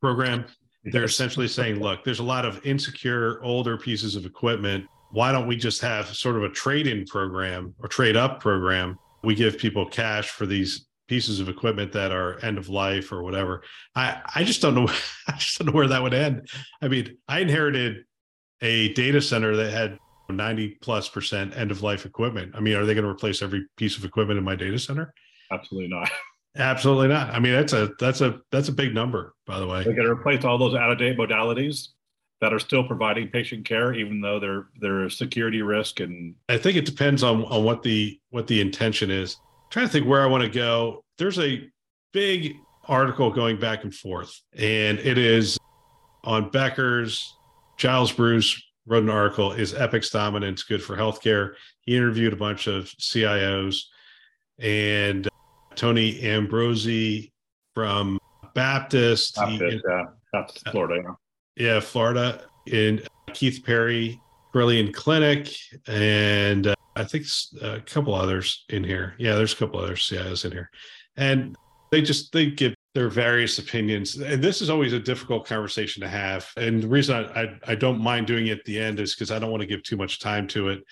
program. 0.00 0.46
They're 0.84 1.04
essentially 1.04 1.46
saying, 1.46 1.78
look, 1.80 2.04
there's 2.04 2.20
a 2.20 2.24
lot 2.24 2.46
of 2.46 2.64
insecure 2.64 3.42
older 3.42 3.76
pieces 3.76 4.16
of 4.16 4.24
equipment. 4.24 4.86
Why 5.10 5.30
don't 5.30 5.46
we 5.46 5.56
just 5.56 5.80
have 5.82 6.06
sort 6.06 6.36
of 6.36 6.44
a 6.44 6.48
trade-in 6.48 7.04
program 7.04 7.74
or 7.80 7.88
trade-up 7.88 8.40
program 8.40 8.96
we 9.22 9.34
give 9.34 9.58
people 9.58 9.86
cash 9.86 10.30
for 10.30 10.46
these 10.46 10.86
pieces 11.08 11.40
of 11.40 11.48
equipment 11.48 11.92
that 11.92 12.12
are 12.12 12.38
end 12.44 12.56
of 12.56 12.68
life 12.68 13.12
or 13.12 13.22
whatever. 13.22 13.62
I 13.94 14.20
I 14.34 14.44
just 14.44 14.62
don't 14.62 14.74
know. 14.74 14.88
I 15.28 15.36
just 15.36 15.58
don't 15.58 15.66
know 15.66 15.72
where 15.72 15.88
that 15.88 16.02
would 16.02 16.14
end. 16.14 16.48
I 16.80 16.88
mean, 16.88 17.16
I 17.28 17.40
inherited 17.40 18.04
a 18.62 18.92
data 18.94 19.20
center 19.20 19.56
that 19.56 19.72
had 19.72 19.98
90 20.28 20.78
plus 20.80 21.08
percent 21.08 21.56
end 21.56 21.70
of 21.70 21.82
life 21.82 22.06
equipment. 22.06 22.52
I 22.54 22.60
mean, 22.60 22.74
are 22.76 22.84
they 22.84 22.94
going 22.94 23.04
to 23.04 23.10
replace 23.10 23.42
every 23.42 23.66
piece 23.76 23.96
of 23.96 24.04
equipment 24.04 24.38
in 24.38 24.44
my 24.44 24.56
data 24.56 24.78
center? 24.78 25.12
Absolutely 25.50 25.88
not. 25.88 26.10
Absolutely 26.56 27.08
not. 27.08 27.30
I 27.30 27.38
mean, 27.38 27.52
that's 27.52 27.72
a 27.72 27.90
that's 28.00 28.20
a 28.20 28.40
that's 28.50 28.68
a 28.68 28.72
big 28.72 28.92
number, 28.92 29.34
by 29.46 29.60
the 29.60 29.66
way. 29.66 29.84
They're 29.84 29.94
going 29.94 30.06
to 30.06 30.12
replace 30.12 30.44
all 30.44 30.58
those 30.58 30.74
out 30.74 30.90
of 30.90 30.98
date 30.98 31.16
modalities 31.16 31.88
that 32.40 32.52
are 32.52 32.58
still 32.58 32.82
providing 32.82 33.28
patient 33.28 33.64
care, 33.64 33.94
even 33.94 34.20
though 34.20 34.40
they're 34.40 34.66
they're 34.80 35.04
a 35.04 35.10
security 35.10 35.62
risk. 35.62 36.00
And 36.00 36.34
I 36.48 36.58
think 36.58 36.76
it 36.76 36.86
depends 36.86 37.22
on 37.22 37.44
on 37.44 37.62
what 37.62 37.82
the 37.84 38.18
what 38.30 38.48
the 38.48 38.60
intention 38.60 39.12
is. 39.12 39.36
I'm 39.40 39.70
trying 39.70 39.86
to 39.86 39.92
think 39.92 40.06
where 40.08 40.22
I 40.22 40.26
want 40.26 40.42
to 40.42 40.50
go. 40.50 41.04
There's 41.18 41.38
a 41.38 41.68
big 42.12 42.56
article 42.88 43.30
going 43.30 43.60
back 43.60 43.84
and 43.84 43.94
forth, 43.94 44.36
and 44.56 44.98
it 44.98 45.18
is 45.18 45.56
on 46.24 46.50
Becker's. 46.50 47.36
Giles 47.80 48.12
Bruce 48.12 48.62
wrote 48.86 49.02
an 49.02 49.10
article: 49.10 49.52
"Is 49.52 49.74
Epic's 49.74 50.10
dominance 50.10 50.62
good 50.62 50.82
for 50.82 50.96
healthcare?" 50.96 51.54
He 51.80 51.96
interviewed 51.96 52.32
a 52.32 52.36
bunch 52.36 52.66
of 52.66 52.84
CIOs, 53.00 53.84
and 54.58 55.26
uh, 55.26 55.30
Tony 55.74 56.20
Ambrozie 56.20 57.32
from 57.74 58.18
Baptist, 58.54 59.36
Baptist, 59.36 59.60
he, 59.60 59.80
yeah. 59.88 60.04
Baptist, 60.32 60.68
uh, 60.68 60.70
Florida. 60.72 61.02
Yeah 61.04 61.14
yeah, 61.56 61.80
Florida, 61.80 62.42
in 62.66 63.00
uh, 63.00 63.32
Keith 63.32 63.62
Perry 63.64 64.20
Brilliant 64.52 64.94
Clinic, 64.94 65.54
and 65.86 66.68
uh, 66.68 66.74
I 66.96 67.04
think 67.04 67.26
a 67.62 67.80
couple 67.80 68.14
others 68.14 68.64
in 68.68 68.82
here. 68.82 69.14
Yeah, 69.18 69.34
there's 69.34 69.52
a 69.52 69.56
couple 69.56 69.80
other 69.80 69.94
CIOs 69.94 70.44
in 70.44 70.52
here, 70.52 70.70
and 71.16 71.56
they 71.90 72.02
just 72.02 72.32
they 72.32 72.46
give 72.46 72.74
their 72.94 73.08
various 73.08 73.58
opinions. 73.58 74.16
And 74.16 74.42
this 74.42 74.60
is 74.60 74.70
always 74.70 74.92
a 74.92 74.98
difficult 74.98 75.46
conversation 75.46 76.02
to 76.02 76.08
have. 76.08 76.50
And 76.56 76.82
the 76.82 76.88
reason 76.88 77.16
I 77.16 77.42
I, 77.42 77.58
I 77.68 77.74
don't 77.74 78.00
mind 78.00 78.26
doing 78.26 78.48
it 78.48 78.58
at 78.58 78.64
the 78.64 78.78
end 78.78 78.98
is 78.98 79.14
because 79.14 79.30
I 79.30 79.38
don't 79.38 79.50
want 79.50 79.60
to 79.60 79.66
give 79.66 79.82
too 79.82 79.96
much 79.96 80.18
time 80.18 80.46
to 80.48 80.68
it, 80.68 80.84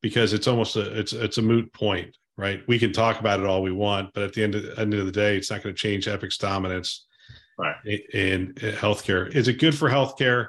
because 0.00 0.32
it's 0.32 0.48
almost 0.48 0.76
a 0.76 0.98
it's 0.98 1.12
it's 1.12 1.38
a 1.38 1.42
moot 1.42 1.72
point, 1.72 2.16
right? 2.36 2.62
We 2.68 2.78
can 2.78 2.92
talk 2.92 3.20
about 3.20 3.40
it 3.40 3.46
all 3.46 3.62
we 3.62 3.72
want, 3.72 4.14
but 4.14 4.22
at 4.22 4.32
the 4.32 4.42
end 4.42 4.54
of, 4.54 4.78
end 4.78 4.94
of 4.94 5.04
the 5.04 5.12
day, 5.12 5.36
it's 5.36 5.50
not 5.50 5.62
going 5.62 5.74
to 5.74 5.78
change 5.78 6.08
Epic's 6.08 6.38
dominance 6.38 7.06
right. 7.58 7.76
in, 8.14 8.54
healthcare. 8.54 9.34
Is 9.34 9.48
it 9.48 9.60
good 9.60 9.76
for 9.76 9.90
healthcare? 9.90 10.48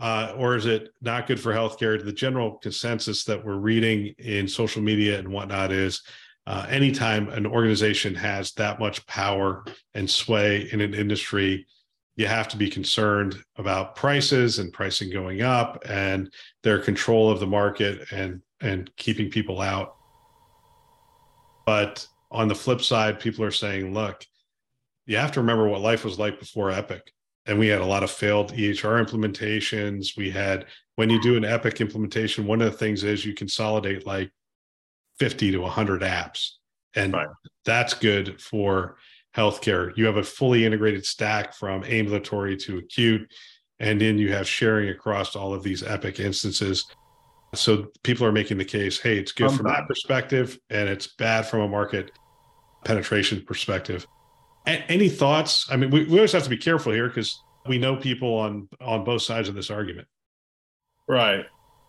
Uh, 0.00 0.34
or 0.36 0.56
is 0.56 0.66
it 0.66 0.88
not 1.00 1.28
good 1.28 1.38
for 1.38 1.52
healthcare? 1.52 2.04
The 2.04 2.12
general 2.12 2.58
consensus 2.58 3.22
that 3.24 3.42
we're 3.44 3.58
reading 3.58 4.12
in 4.18 4.48
social 4.48 4.82
media 4.82 5.20
and 5.20 5.28
whatnot 5.28 5.70
is 5.70 6.02
uh, 6.46 6.66
anytime 6.68 7.28
an 7.30 7.46
organization 7.46 8.14
has 8.14 8.52
that 8.52 8.78
much 8.78 9.06
power 9.06 9.64
and 9.94 10.08
sway 10.08 10.68
in 10.72 10.80
an 10.80 10.94
industry, 10.94 11.66
you 12.16 12.26
have 12.26 12.48
to 12.48 12.56
be 12.56 12.70
concerned 12.70 13.36
about 13.56 13.96
prices 13.96 14.58
and 14.58 14.72
pricing 14.72 15.10
going 15.10 15.42
up 15.42 15.82
and 15.88 16.32
their 16.62 16.78
control 16.78 17.30
of 17.30 17.40
the 17.40 17.46
market 17.46 18.12
and 18.12 18.40
and 18.60 18.90
keeping 18.96 19.30
people 19.30 19.60
out. 19.60 19.96
But 21.66 22.06
on 22.30 22.48
the 22.48 22.54
flip 22.54 22.80
side, 22.80 23.20
people 23.20 23.44
are 23.44 23.50
saying, 23.50 23.92
look, 23.92 24.24
you 25.06 25.16
have 25.16 25.32
to 25.32 25.40
remember 25.40 25.68
what 25.68 25.80
life 25.80 26.04
was 26.04 26.18
like 26.18 26.38
before 26.38 26.70
Epic. 26.70 27.12
And 27.46 27.58
we 27.58 27.68
had 27.68 27.82
a 27.82 27.86
lot 27.86 28.02
of 28.02 28.10
failed 28.10 28.52
EHR 28.54 29.04
implementations. 29.04 30.16
We 30.16 30.30
had, 30.30 30.66
when 30.96 31.10
you 31.10 31.20
do 31.20 31.36
an 31.36 31.44
Epic 31.44 31.80
implementation, 31.80 32.46
one 32.46 32.62
of 32.62 32.72
the 32.72 32.78
things 32.78 33.04
is 33.04 33.24
you 33.24 33.34
consolidate 33.34 34.06
like 34.06 34.30
50 35.18 35.52
to 35.52 35.58
100 35.58 36.02
apps. 36.02 36.50
And 36.94 37.12
right. 37.12 37.28
that's 37.64 37.94
good 37.94 38.40
for 38.40 38.96
healthcare. 39.36 39.96
You 39.96 40.06
have 40.06 40.16
a 40.16 40.22
fully 40.22 40.64
integrated 40.64 41.04
stack 41.04 41.54
from 41.54 41.84
ambulatory 41.84 42.56
to 42.58 42.78
acute. 42.78 43.32
And 43.80 44.00
then 44.00 44.18
you 44.18 44.32
have 44.32 44.48
sharing 44.48 44.88
across 44.90 45.34
all 45.34 45.52
of 45.52 45.62
these 45.62 45.82
Epic 45.82 46.20
instances. 46.20 46.84
So 47.54 47.88
people 48.02 48.26
are 48.26 48.32
making 48.32 48.58
the 48.58 48.64
case 48.64 49.00
hey, 49.00 49.18
it's 49.18 49.32
good 49.32 49.48
um, 49.48 49.56
from 49.56 49.66
that 49.66 49.86
perspective, 49.86 50.58
and 50.70 50.88
it's 50.88 51.08
bad 51.08 51.46
from 51.46 51.60
a 51.60 51.68
market 51.68 52.10
penetration 52.84 53.42
perspective 53.46 54.06
any 54.66 55.08
thoughts? 55.08 55.66
I 55.70 55.76
mean, 55.76 55.90
we, 55.90 56.04
we 56.04 56.16
always 56.16 56.32
have 56.32 56.44
to 56.44 56.50
be 56.50 56.56
careful 56.56 56.92
here 56.92 57.08
because 57.08 57.42
we 57.66 57.78
know 57.78 57.96
people 57.96 58.34
on 58.34 58.68
on 58.80 59.04
both 59.04 59.22
sides 59.22 59.48
of 59.48 59.54
this 59.54 59.70
argument. 59.70 60.08
Right. 61.08 61.44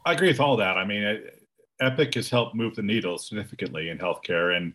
I 0.06 0.14
agree 0.14 0.28
with 0.28 0.40
all 0.40 0.58
that. 0.58 0.78
I 0.78 0.86
mean, 0.86 1.24
Epic 1.82 2.14
has 2.16 2.30
helped 2.30 2.56
move 2.56 2.76
the 2.76 2.82
needle 2.82 3.18
significantly 3.18 3.90
in 3.90 3.98
healthcare, 3.98 4.56
and 4.56 4.74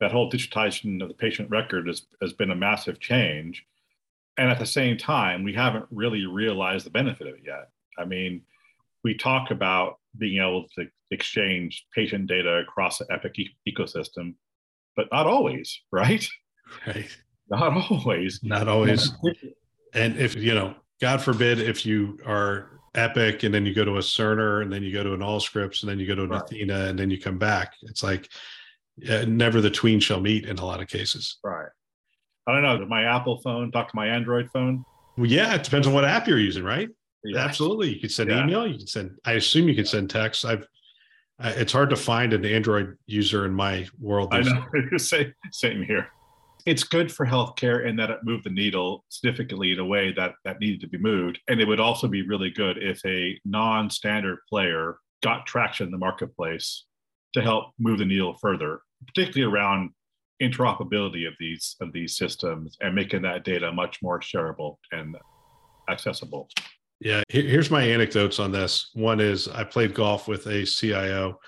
that 0.00 0.12
whole 0.12 0.30
digitization 0.30 1.00
of 1.02 1.08
the 1.08 1.14
patient 1.14 1.48
record 1.50 1.86
has, 1.86 2.06
has 2.20 2.32
been 2.32 2.50
a 2.50 2.56
massive 2.56 3.00
change. 3.00 3.64
And 4.36 4.50
at 4.50 4.58
the 4.58 4.66
same 4.66 4.98
time, 4.98 5.44
we 5.44 5.54
haven't 5.54 5.86
really 5.90 6.26
realized 6.26 6.86
the 6.86 6.90
benefit 6.90 7.28
of 7.28 7.34
it 7.34 7.42
yet. 7.46 7.70
I 7.96 8.04
mean, 8.04 8.42
we 9.04 9.14
talk 9.16 9.50
about 9.50 9.98
being 10.18 10.42
able 10.42 10.66
to 10.76 10.86
exchange 11.10 11.86
patient 11.94 12.26
data 12.26 12.58
across 12.58 12.98
the 12.98 13.06
Epic 13.12 13.38
e- 13.38 13.56
ecosystem, 13.68 14.34
but 14.96 15.06
not 15.12 15.26
always, 15.26 15.80
right? 15.92 16.26
Right. 16.86 17.08
Not 17.50 17.90
always. 17.90 18.40
Not 18.42 18.68
always. 18.68 19.12
and 19.92 20.16
if, 20.16 20.34
you 20.34 20.54
know, 20.54 20.74
God 20.98 21.20
forbid, 21.20 21.60
if 21.60 21.84
you 21.84 22.18
are 22.24 22.80
Epic 22.94 23.42
and 23.42 23.54
then 23.54 23.66
you 23.66 23.74
go 23.74 23.84
to 23.84 23.96
a 23.96 24.00
Cerner 24.00 24.62
and 24.62 24.72
then 24.72 24.82
you 24.82 24.92
go 24.92 25.02
to 25.02 25.14
an 25.14 25.20
Allscripts 25.20 25.82
and 25.82 25.90
then 25.90 25.98
you 25.98 26.06
go 26.06 26.14
to 26.14 26.22
an 26.22 26.30
right. 26.30 26.42
Athena 26.42 26.86
and 26.86 26.98
then 26.98 27.10
you 27.10 27.20
come 27.20 27.38
back, 27.38 27.74
it's 27.82 28.02
like 28.02 28.28
uh, 29.08 29.24
never 29.26 29.60
the 29.60 29.70
tween 29.70 30.00
shall 30.00 30.20
meet 30.20 30.46
in 30.46 30.58
a 30.58 30.64
lot 30.64 30.80
of 30.80 30.88
cases. 30.88 31.38
Right. 31.42 31.68
I 32.46 32.52
don't 32.52 32.62
know. 32.62 32.78
Did 32.78 32.88
my 32.88 33.04
Apple 33.04 33.40
phone 33.40 33.72
talk 33.72 33.88
to 33.88 33.96
my 33.96 34.06
Android 34.06 34.50
phone? 34.50 34.84
Well, 35.16 35.26
yeah, 35.26 35.54
it 35.54 35.64
depends 35.64 35.86
on 35.86 35.92
what 35.92 36.04
app 36.04 36.28
you're 36.28 36.38
using, 36.38 36.62
right? 36.62 36.88
Yeah. 37.24 37.38
Absolutely. 37.38 37.94
You 37.94 38.00
can 38.00 38.10
send 38.10 38.30
yeah. 38.30 38.42
email. 38.42 38.66
You 38.66 38.78
can 38.78 38.86
send. 38.86 39.18
I 39.24 39.32
assume 39.32 39.68
you 39.68 39.74
can 39.74 39.86
send 39.86 40.10
text. 40.10 40.44
I've. 40.44 40.66
it's 41.40 41.72
hard 41.72 41.90
to 41.90 41.96
find 41.96 42.32
an 42.32 42.44
Android 42.44 42.98
user 43.06 43.46
in 43.46 43.54
my 43.54 43.86
world. 43.98 44.28
I 44.32 44.40
know. 44.40 44.66
same, 44.98 45.32
same 45.50 45.82
here 45.82 46.10
it's 46.66 46.84
good 46.84 47.12
for 47.12 47.26
healthcare 47.26 47.86
in 47.86 47.96
that 47.96 48.10
it 48.10 48.20
moved 48.22 48.44
the 48.44 48.50
needle 48.50 49.04
significantly 49.08 49.72
in 49.72 49.78
a 49.78 49.84
way 49.84 50.12
that 50.12 50.32
that 50.44 50.60
needed 50.60 50.80
to 50.80 50.88
be 50.88 50.98
moved. 50.98 51.38
And 51.48 51.60
it 51.60 51.68
would 51.68 51.80
also 51.80 52.08
be 52.08 52.26
really 52.26 52.50
good 52.50 52.78
if 52.82 53.04
a 53.04 53.38
non-standard 53.44 54.38
player 54.48 54.96
got 55.22 55.46
traction 55.46 55.86
in 55.86 55.92
the 55.92 55.98
marketplace 55.98 56.84
to 57.34 57.42
help 57.42 57.72
move 57.78 57.98
the 57.98 58.04
needle 58.04 58.36
further, 58.40 58.80
particularly 59.06 59.52
around 59.52 59.90
interoperability 60.42 61.28
of 61.28 61.34
these 61.38 61.76
of 61.80 61.92
these 61.92 62.16
systems 62.16 62.76
and 62.80 62.94
making 62.94 63.22
that 63.22 63.44
data 63.44 63.70
much 63.70 64.02
more 64.02 64.20
shareable 64.20 64.76
and 64.92 65.16
accessible. 65.88 66.48
Yeah, 67.00 67.22
here's 67.28 67.70
my 67.70 67.82
anecdotes 67.82 68.38
on 68.38 68.52
this. 68.52 68.90
One 68.94 69.20
is 69.20 69.48
I 69.48 69.64
played 69.64 69.94
golf 69.94 70.26
with 70.26 70.46
a 70.46 70.64
CIO 70.64 71.38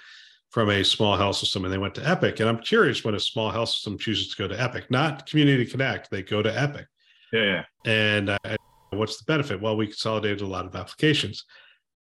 from 0.50 0.70
a 0.70 0.84
small 0.84 1.16
health 1.16 1.36
system 1.36 1.64
and 1.64 1.72
they 1.72 1.78
went 1.78 1.94
to 1.96 2.08
Epic. 2.08 2.40
And 2.40 2.48
I'm 2.48 2.58
curious 2.58 3.04
when 3.04 3.14
a 3.14 3.20
small 3.20 3.50
health 3.50 3.70
system 3.70 3.98
chooses 3.98 4.28
to 4.28 4.36
go 4.36 4.48
to 4.48 4.60
Epic, 4.60 4.90
not 4.90 5.26
Community 5.26 5.66
Connect, 5.66 6.10
they 6.10 6.22
go 6.22 6.42
to 6.42 6.58
Epic. 6.58 6.86
Yeah. 7.32 7.42
yeah. 7.42 7.64
And 7.84 8.30
uh, 8.30 8.56
what's 8.90 9.18
the 9.18 9.24
benefit? 9.24 9.60
Well, 9.60 9.76
we 9.76 9.86
consolidated 9.86 10.40
a 10.40 10.46
lot 10.46 10.66
of 10.66 10.74
applications. 10.74 11.44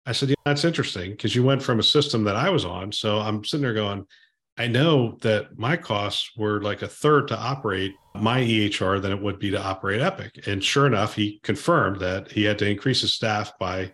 I 0.07 0.13
said, 0.13 0.31
yeah, 0.31 0.35
that's 0.45 0.65
interesting 0.65 1.13
because 1.13 1.35
you 1.35 1.45
went 1.45 1.63
from 1.63 1.79
a 1.79 1.85
system 1.85 2.25
that 2.25 2.37
I 2.37 2.51
was 2.51 2.65
on. 2.65 2.91
So 2.91 3.19
I'm 3.19 3.45
sitting 3.45 3.63
there 3.63 3.75
going, 3.75 4.07
I 4.59 4.67
know 4.67 5.17
that 5.23 5.59
my 5.59 5.77
costs 5.77 6.33
were 6.37 6.61
like 6.61 6.83
a 6.83 6.89
third 6.89 7.29
to 7.29 7.39
operate 7.39 7.95
my 8.15 8.41
EHR 8.41 9.01
than 9.01 9.13
it 9.13 9.23
would 9.23 9.39
be 9.39 9.51
to 9.51 9.63
operate 9.63 10.01
Epic. 10.01 10.47
And 10.47 10.63
sure 10.63 10.87
enough, 10.87 11.15
he 11.15 11.41
confirmed 11.43 12.01
that 12.01 12.31
he 12.31 12.45
had 12.45 12.59
to 12.59 12.69
increase 12.69 13.03
his 13.03 13.15
staff 13.15 13.53
by 13.59 13.93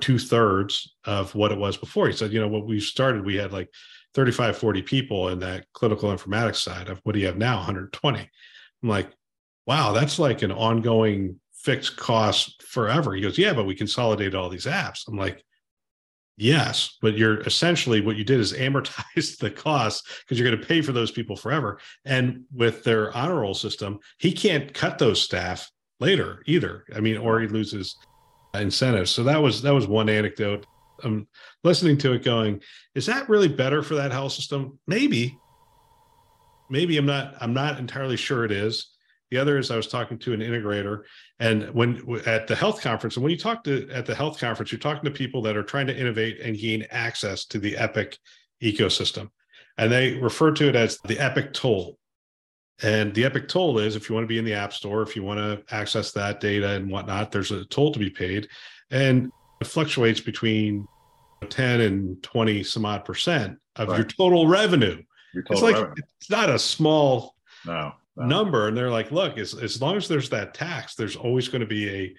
two 0.00 0.18
thirds 0.18 0.94
of 1.04 1.34
what 1.34 1.52
it 1.52 1.58
was 1.58 1.76
before. 1.76 2.06
He 2.06 2.12
said, 2.12 2.32
you 2.32 2.40
know, 2.40 2.48
when 2.48 2.66
we 2.66 2.80
started, 2.80 3.24
we 3.24 3.36
had 3.36 3.52
like 3.52 3.70
35, 4.14 4.56
40 4.56 4.82
people 4.82 5.28
in 5.28 5.40
that 5.40 5.66
clinical 5.72 6.14
informatics 6.14 6.56
side 6.56 6.88
of 6.88 7.00
what 7.02 7.14
do 7.14 7.20
you 7.20 7.26
have 7.26 7.36
now? 7.36 7.56
120. 7.56 8.18
I'm 8.20 8.88
like, 8.88 9.10
wow, 9.66 9.92
that's 9.92 10.18
like 10.18 10.42
an 10.42 10.52
ongoing 10.52 11.40
fixed 11.52 11.96
cost 11.96 12.62
forever. 12.62 13.14
He 13.14 13.22
goes, 13.22 13.38
yeah, 13.38 13.54
but 13.54 13.64
we 13.64 13.74
consolidated 13.74 14.34
all 14.34 14.48
these 14.48 14.66
apps. 14.66 15.08
I'm 15.08 15.16
like, 15.16 15.42
yes, 16.36 16.98
but 17.00 17.16
you're 17.16 17.40
essentially 17.40 18.00
what 18.00 18.16
you 18.16 18.24
did 18.24 18.40
is 18.40 18.52
amortize 18.52 19.38
the 19.40 19.50
cost 19.50 20.06
because 20.20 20.38
you're 20.38 20.48
going 20.48 20.60
to 20.60 20.66
pay 20.66 20.82
for 20.82 20.92
those 20.92 21.10
people 21.10 21.36
forever. 21.36 21.80
And 22.04 22.44
with 22.54 22.84
their 22.84 23.16
honor 23.16 23.40
roll 23.40 23.54
system, 23.54 23.98
he 24.18 24.32
can't 24.32 24.72
cut 24.74 24.98
those 24.98 25.22
staff 25.22 25.70
later 26.00 26.42
either. 26.46 26.84
I 26.94 27.00
mean, 27.00 27.16
or 27.16 27.40
he 27.40 27.48
loses 27.48 27.96
incentives. 28.54 29.10
So 29.10 29.24
that 29.24 29.40
was 29.40 29.62
that 29.62 29.74
was 29.74 29.86
one 29.86 30.08
anecdote. 30.08 30.66
I'm 31.02 31.26
listening 31.64 31.98
to 31.98 32.12
it 32.12 32.24
going, 32.24 32.60
is 32.94 33.06
that 33.06 33.28
really 33.28 33.48
better 33.48 33.82
for 33.82 33.94
that 33.96 34.12
health 34.12 34.32
system? 34.32 34.78
Maybe. 34.86 35.38
Maybe 36.70 36.96
I'm 36.96 37.06
not 37.06 37.34
I'm 37.40 37.52
not 37.52 37.78
entirely 37.78 38.16
sure 38.16 38.44
it 38.44 38.52
is. 38.52 38.90
The 39.30 39.38
other 39.38 39.58
is 39.58 39.70
I 39.70 39.76
was 39.76 39.88
talking 39.88 40.18
to 40.20 40.32
an 40.32 40.40
integrator, 40.40 41.02
and 41.40 41.70
when 41.70 42.20
at 42.26 42.46
the 42.46 42.54
health 42.54 42.80
conference, 42.80 43.16
and 43.16 43.24
when 43.24 43.32
you 43.32 43.38
talk 43.38 43.64
to 43.64 43.88
at 43.90 44.06
the 44.06 44.14
health 44.14 44.38
conference, 44.38 44.70
you're 44.70 44.78
talking 44.78 45.04
to 45.04 45.10
people 45.10 45.42
that 45.42 45.56
are 45.56 45.62
trying 45.62 45.86
to 45.88 45.98
innovate 45.98 46.40
and 46.40 46.56
gain 46.56 46.86
access 46.90 47.44
to 47.46 47.58
the 47.58 47.76
Epic 47.76 48.16
ecosystem, 48.62 49.30
and 49.76 49.90
they 49.90 50.14
refer 50.14 50.52
to 50.52 50.68
it 50.68 50.76
as 50.76 50.98
the 51.06 51.18
Epic 51.18 51.52
toll. 51.52 51.98
And 52.82 53.14
the 53.14 53.24
Epic 53.24 53.48
toll 53.48 53.78
is 53.78 53.94
if 53.94 54.08
you 54.08 54.14
want 54.14 54.24
to 54.24 54.28
be 54.28 54.38
in 54.38 54.44
the 54.44 54.54
App 54.54 54.72
Store, 54.72 55.02
if 55.02 55.14
you 55.14 55.22
want 55.22 55.38
to 55.38 55.74
access 55.74 56.10
that 56.12 56.40
data 56.40 56.70
and 56.70 56.90
whatnot, 56.90 57.30
there's 57.30 57.52
a 57.52 57.64
toll 57.66 57.92
to 57.92 57.98
be 57.98 58.10
paid, 58.10 58.48
and 58.90 59.30
it 59.60 59.66
fluctuates 59.66 60.20
between 60.20 60.86
10 61.48 61.80
and 61.80 62.22
20 62.22 62.62
some 62.62 62.84
odd 62.84 63.04
percent 63.04 63.58
of 63.76 63.88
right. 63.88 63.98
your 63.98 64.06
total 64.06 64.48
revenue. 64.48 65.02
Your 65.32 65.44
total 65.44 65.52
it's 65.52 65.62
like 65.62 65.74
revenue. 65.74 66.02
it's 66.18 66.30
not 66.30 66.50
a 66.50 66.58
small 66.58 67.36
no 67.64 67.92
number 68.16 68.68
and 68.68 68.76
they're 68.76 68.90
like 68.90 69.10
look 69.10 69.38
as, 69.38 69.54
as 69.54 69.80
long 69.80 69.96
as 69.96 70.06
there's 70.06 70.30
that 70.30 70.54
tax 70.54 70.94
there's 70.94 71.16
always 71.16 71.48
going 71.48 71.60
to 71.60 71.66
be 71.66 71.88
a 71.90 72.14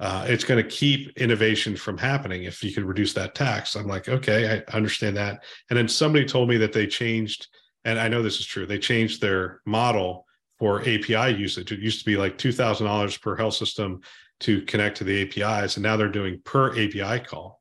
uh, 0.00 0.26
it's 0.28 0.42
going 0.44 0.62
to 0.62 0.68
keep 0.68 1.16
innovation 1.18 1.76
from 1.76 1.96
happening 1.96 2.44
if 2.44 2.64
you 2.64 2.72
can 2.72 2.86
reduce 2.86 3.12
that 3.12 3.34
tax 3.34 3.74
i'm 3.74 3.86
like 3.86 4.08
okay 4.08 4.62
i 4.70 4.76
understand 4.76 5.16
that 5.16 5.44
and 5.70 5.78
then 5.78 5.86
somebody 5.86 6.24
told 6.24 6.48
me 6.48 6.56
that 6.56 6.72
they 6.72 6.86
changed 6.86 7.48
and 7.84 7.98
i 7.98 8.08
know 8.08 8.22
this 8.22 8.40
is 8.40 8.46
true. 8.46 8.66
They 8.66 8.78
changed 8.78 9.20
their 9.20 9.60
model 9.66 10.26
for 10.58 10.80
api 10.80 11.34
usage. 11.34 11.72
It 11.72 11.80
used 11.80 11.98
to 12.00 12.04
be 12.04 12.16
like 12.16 12.38
$2000 12.38 13.20
per 13.20 13.36
health 13.36 13.54
system 13.54 14.00
to 14.40 14.62
connect 14.62 14.98
to 14.98 15.04
the 15.04 15.22
apis 15.22 15.76
and 15.76 15.82
now 15.82 15.96
they're 15.96 16.08
doing 16.08 16.40
per 16.44 16.70
api 16.72 17.24
call. 17.24 17.60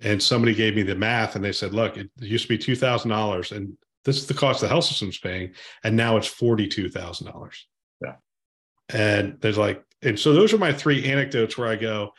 And 0.00 0.22
somebody 0.22 0.54
gave 0.54 0.74
me 0.74 0.82
the 0.82 0.94
math 0.94 1.36
and 1.36 1.44
they 1.44 1.52
said 1.52 1.72
look 1.72 1.96
it 1.96 2.10
used 2.18 2.48
to 2.48 2.56
be 2.56 2.58
$2000 2.58 3.56
and 3.56 3.76
this 4.06 4.16
is 4.18 4.26
the 4.26 4.34
cost 4.34 4.60
the 4.60 4.68
health 4.68 4.84
system's 4.84 5.18
paying, 5.18 5.52
and 5.82 5.96
now 5.96 6.16
it's 6.16 6.28
forty-two 6.28 6.88
thousand 6.88 7.26
dollars. 7.26 7.66
Yeah, 8.00 8.14
and 8.88 9.36
there's 9.40 9.58
like, 9.58 9.82
and 10.00 10.18
so 10.18 10.32
those 10.32 10.54
are 10.54 10.58
my 10.58 10.72
three 10.72 11.04
anecdotes 11.04 11.58
where 11.58 11.68
I 11.68 11.74
go, 11.74 12.12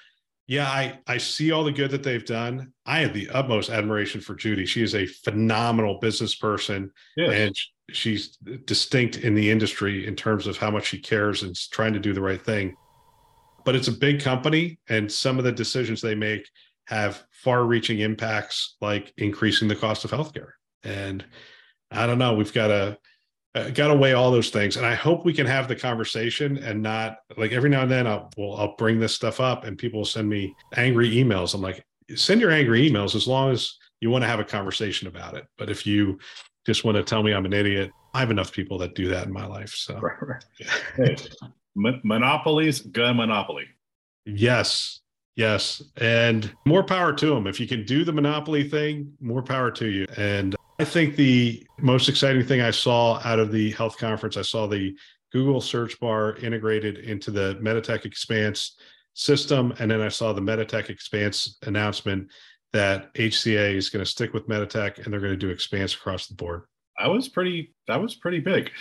yeah, 0.47 0.67
I 0.67 0.99
I 1.07 1.17
see 1.17 1.51
all 1.51 1.63
the 1.63 1.71
good 1.71 1.91
that 1.91 2.03
they've 2.03 2.25
done. 2.25 2.71
I 2.85 2.99
have 2.99 3.13
the 3.13 3.29
utmost 3.29 3.69
admiration 3.69 4.21
for 4.21 4.33
Judy. 4.33 4.65
She 4.65 4.81
is 4.81 4.95
a 4.95 5.05
phenomenal 5.05 5.99
business 5.99 6.35
person, 6.35 6.91
yes. 7.17 7.33
and 7.33 7.59
she's 7.95 8.37
distinct 8.65 9.17
in 9.17 9.35
the 9.35 9.51
industry 9.51 10.07
in 10.07 10.15
terms 10.15 10.47
of 10.47 10.57
how 10.57 10.71
much 10.71 10.87
she 10.87 10.99
cares 10.99 11.43
and 11.43 11.53
trying 11.71 11.93
to 11.93 11.99
do 11.99 12.13
the 12.13 12.21
right 12.21 12.41
thing. 12.41 12.75
But 13.65 13.75
it's 13.75 13.89
a 13.89 13.93
big 13.93 14.21
company, 14.21 14.79
and 14.87 15.11
some 15.11 15.37
of 15.37 15.43
the 15.43 15.51
decisions 15.51 16.01
they 16.01 16.15
make 16.15 16.49
have 16.85 17.25
far-reaching 17.31 17.99
impacts, 17.99 18.77
like 18.79 19.11
increasing 19.17 19.67
the 19.67 19.75
cost 19.75 20.05
of 20.05 20.11
healthcare. 20.11 20.51
And 20.83 21.25
I 21.91 22.07
don't 22.07 22.17
know. 22.17 22.33
We've 22.33 22.53
got 22.53 22.67
to 22.67 22.97
uh, 23.55 23.69
got 23.69 23.87
to 23.87 23.95
weigh 23.95 24.13
all 24.13 24.31
those 24.31 24.49
things, 24.49 24.77
and 24.77 24.85
I 24.85 24.95
hope 24.95 25.25
we 25.25 25.33
can 25.33 25.45
have 25.45 25.67
the 25.67 25.75
conversation 25.75 26.57
and 26.57 26.81
not 26.81 27.19
like 27.37 27.51
every 27.51 27.69
now 27.69 27.81
and 27.81 27.91
then 27.91 28.05
I'll 28.07 28.29
well, 28.37 28.55
I'll 28.57 28.75
bring 28.75 28.99
this 28.99 29.15
stuff 29.15 29.39
up 29.39 29.63
and 29.63 29.77
people 29.77 29.99
will 29.99 30.05
send 30.05 30.29
me 30.29 30.53
angry 30.75 31.09
emails. 31.11 31.53
I'm 31.53 31.61
like, 31.61 31.83
send 32.15 32.41
your 32.41 32.51
angry 32.51 32.89
emails 32.89 33.15
as 33.15 33.27
long 33.27 33.51
as 33.51 33.75
you 34.01 34.09
want 34.09 34.23
to 34.23 34.27
have 34.27 34.39
a 34.39 34.43
conversation 34.43 35.07
about 35.07 35.35
it. 35.35 35.45
But 35.57 35.69
if 35.69 35.87
you 35.87 36.19
just 36.65 36.83
want 36.83 36.97
to 36.97 37.03
tell 37.03 37.23
me 37.23 37.33
I'm 37.33 37.45
an 37.45 37.53
idiot, 37.53 37.91
I 38.13 38.19
have 38.19 38.31
enough 38.31 38.51
people 38.51 38.77
that 38.79 38.95
do 38.95 39.07
that 39.09 39.25
in 39.25 39.33
my 39.33 39.45
life. 39.45 39.73
So 39.73 39.99
right, 39.99 40.17
right. 40.21 40.45
hey, 40.95 41.15
monopolies, 41.75 42.81
gun 42.81 43.17
monopoly. 43.17 43.65
Yes, 44.25 45.01
yes, 45.35 45.81
and 45.97 46.51
more 46.65 46.83
power 46.83 47.13
to 47.13 47.27
them. 47.27 47.47
If 47.47 47.59
you 47.59 47.67
can 47.67 47.85
do 47.85 48.03
the 48.03 48.11
monopoly 48.11 48.67
thing, 48.67 49.13
more 49.21 49.41
power 49.41 49.71
to 49.71 49.87
you. 49.87 50.05
And 50.17 50.55
I 50.79 50.85
think 50.85 51.15
the 51.15 51.65
most 51.79 52.07
exciting 52.07 52.43
thing 52.43 52.61
I 52.61 52.71
saw 52.71 53.19
out 53.23 53.39
of 53.39 53.51
the 53.51 53.71
health 53.71 53.97
conference, 53.97 54.37
I 54.37 54.43
saw 54.43 54.67
the 54.67 54.95
Google 55.31 55.59
search 55.59 55.99
bar 55.99 56.35
integrated 56.37 56.99
into 56.99 57.31
the 57.31 57.59
Meditech 57.61 58.05
Expanse 58.05 58.77
system. 59.13 59.73
And 59.79 59.89
then 59.89 60.01
I 60.01 60.09
saw 60.09 60.33
the 60.33 60.41
Meditech 60.41 60.89
Expanse 60.89 61.57
announcement 61.63 62.29
that 62.73 63.13
HCA 63.15 63.73
is 63.73 63.89
going 63.89 64.05
to 64.05 64.09
stick 64.09 64.33
with 64.33 64.47
Meditech 64.47 65.03
and 65.03 65.11
they're 65.11 65.19
going 65.19 65.33
to 65.33 65.37
do 65.37 65.49
Expanse 65.49 65.95
across 65.95 66.27
the 66.27 66.35
board. 66.35 66.63
That 66.99 67.09
was 67.09 67.27
pretty, 67.27 67.73
that 67.87 68.01
was 68.01 68.15
pretty 68.15 68.39
big. 68.39 68.71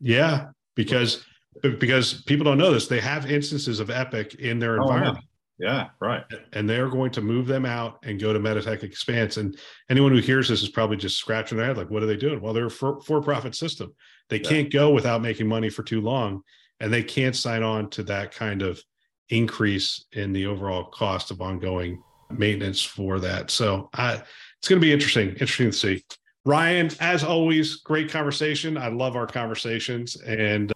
Yeah, 0.00 0.48
because 0.74 1.24
because 1.62 2.22
people 2.22 2.44
don't 2.44 2.58
know 2.58 2.72
this, 2.72 2.86
they 2.86 3.00
have 3.00 3.30
instances 3.30 3.80
of 3.80 3.88
Epic 3.88 4.34
in 4.34 4.58
their 4.58 4.78
oh, 4.78 4.82
environment. 4.82 5.24
Yeah, 5.58 5.88
right. 6.00 6.22
And 6.52 6.68
they're 6.68 6.88
going 6.88 7.12
to 7.12 7.22
move 7.22 7.46
them 7.46 7.64
out 7.64 7.98
and 8.02 8.20
go 8.20 8.32
to 8.32 8.38
Meditech 8.38 8.82
Expanse. 8.82 9.38
And 9.38 9.58
anyone 9.88 10.12
who 10.12 10.18
hears 10.18 10.48
this 10.48 10.62
is 10.62 10.68
probably 10.68 10.98
just 10.98 11.16
scratching 11.16 11.56
their 11.56 11.66
head, 11.66 11.78
like, 11.78 11.90
what 11.90 12.02
are 12.02 12.06
they 12.06 12.16
doing? 12.16 12.42
Well, 12.42 12.52
they're 12.52 12.66
a 12.66 12.70
for-profit 12.70 13.54
system. 13.54 13.94
They 14.28 14.40
yeah. 14.40 14.48
can't 14.48 14.72
go 14.72 14.90
without 14.90 15.22
making 15.22 15.48
money 15.48 15.70
for 15.70 15.82
too 15.82 16.02
long, 16.02 16.42
and 16.80 16.92
they 16.92 17.02
can't 17.02 17.34
sign 17.34 17.62
on 17.62 17.88
to 17.90 18.02
that 18.04 18.34
kind 18.34 18.60
of 18.60 18.82
increase 19.30 20.04
in 20.12 20.32
the 20.32 20.46
overall 20.46 20.84
cost 20.84 21.30
of 21.30 21.40
ongoing 21.40 22.02
maintenance 22.30 22.82
for 22.82 23.18
that. 23.20 23.50
So 23.50 23.88
I, 23.94 24.22
it's 24.58 24.68
going 24.68 24.80
to 24.80 24.86
be 24.86 24.92
interesting, 24.92 25.30
interesting 25.30 25.70
to 25.70 25.76
see. 25.76 26.04
Ryan, 26.44 26.90
as 27.00 27.24
always, 27.24 27.76
great 27.76 28.10
conversation. 28.10 28.76
I 28.76 28.88
love 28.88 29.16
our 29.16 29.26
conversations 29.26 30.16
and 30.16 30.70
uh, 30.70 30.74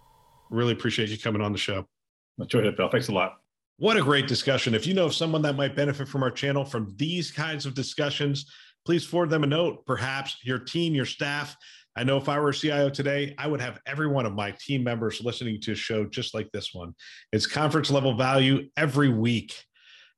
really 0.49 0.73
appreciate 0.73 1.09
you 1.09 1.17
coming 1.17 1.41
on 1.41 1.51
the 1.51 1.57
show. 1.57 1.85
Enjoyed 2.39 2.65
it, 2.65 2.75
Bill. 2.75 2.89
Thanks 2.89 3.09
a 3.09 3.13
lot. 3.13 3.40
What 3.81 3.97
a 3.97 4.03
great 4.03 4.27
discussion. 4.27 4.75
If 4.75 4.85
you 4.85 4.93
know 4.93 5.07
of 5.07 5.15
someone 5.15 5.41
that 5.41 5.55
might 5.55 5.75
benefit 5.75 6.07
from 6.07 6.21
our 6.21 6.29
channel 6.29 6.63
from 6.63 6.93
these 6.97 7.31
kinds 7.31 7.65
of 7.65 7.73
discussions, 7.73 8.45
please 8.85 9.03
forward 9.03 9.31
them 9.31 9.43
a 9.43 9.47
note, 9.47 9.87
perhaps 9.87 10.37
your 10.43 10.59
team, 10.59 10.93
your 10.93 11.05
staff. 11.05 11.57
I 11.95 12.03
know 12.03 12.15
if 12.17 12.29
I 12.29 12.39
were 12.39 12.49
a 12.49 12.53
CIO 12.53 12.91
today, 12.91 13.33
I 13.39 13.47
would 13.47 13.59
have 13.59 13.79
every 13.87 14.05
one 14.05 14.27
of 14.27 14.35
my 14.35 14.51
team 14.51 14.83
members 14.83 15.19
listening 15.23 15.59
to 15.61 15.71
a 15.71 15.75
show 15.75 16.05
just 16.05 16.35
like 16.35 16.51
this 16.51 16.75
one. 16.75 16.93
It's 17.31 17.47
conference 17.47 17.89
level 17.89 18.15
value 18.15 18.69
every 18.77 19.09
week. 19.09 19.51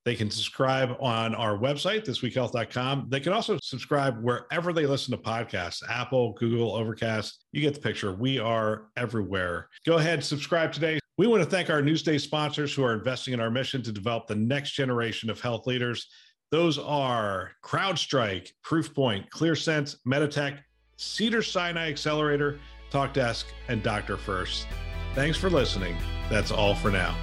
They 0.04 0.16
can 0.16 0.30
subscribe 0.30 0.98
on 1.00 1.34
our 1.34 1.58
website, 1.58 2.04
thisweekhealth.com. 2.04 3.06
They 3.08 3.22
can 3.22 3.32
also 3.32 3.58
subscribe 3.64 4.22
wherever 4.22 4.74
they 4.74 4.86
listen 4.86 5.16
to 5.16 5.24
podcasts 5.24 5.82
Apple, 5.90 6.34
Google, 6.34 6.76
Overcast. 6.76 7.46
You 7.54 7.62
get 7.62 7.76
the 7.76 7.80
picture. 7.80 8.14
We 8.14 8.40
are 8.40 8.88
everywhere. 8.98 9.70
Go 9.86 10.00
ahead, 10.00 10.22
subscribe 10.22 10.74
today. 10.74 11.00
We 11.16 11.28
want 11.28 11.44
to 11.44 11.50
thank 11.50 11.70
our 11.70 11.82
Newsday 11.82 12.20
sponsors 12.20 12.74
who 12.74 12.84
are 12.84 12.94
investing 12.94 13.36
in 13.36 13.40
our 13.40 13.52
mission 13.52 13.84
to 13.84 13.92
develop 13.92 14.26
the 14.26 14.36
next 14.36 14.72
generation 14.72 15.30
of 15.30 15.40
health 15.40 15.68
leaders. 15.68 16.08
Those 16.50 16.80
are 16.80 17.52
CrowdStrike, 17.64 18.50
Proofpoint, 18.66 19.30
ClearSense, 19.30 19.98
Meditech, 20.08 20.58
Cedars-Sinai 20.98 21.90
Accelerator, 21.90 22.60
TalkDesk, 22.92 23.46
and 23.68 23.84
Dr. 23.84 24.18
First. 24.18 24.66
Thanks 25.14 25.38
for 25.38 25.52
listening. 25.52 25.96
That's 26.32 26.52
all 26.52 26.74
for 26.74 26.90
now. 26.90 27.16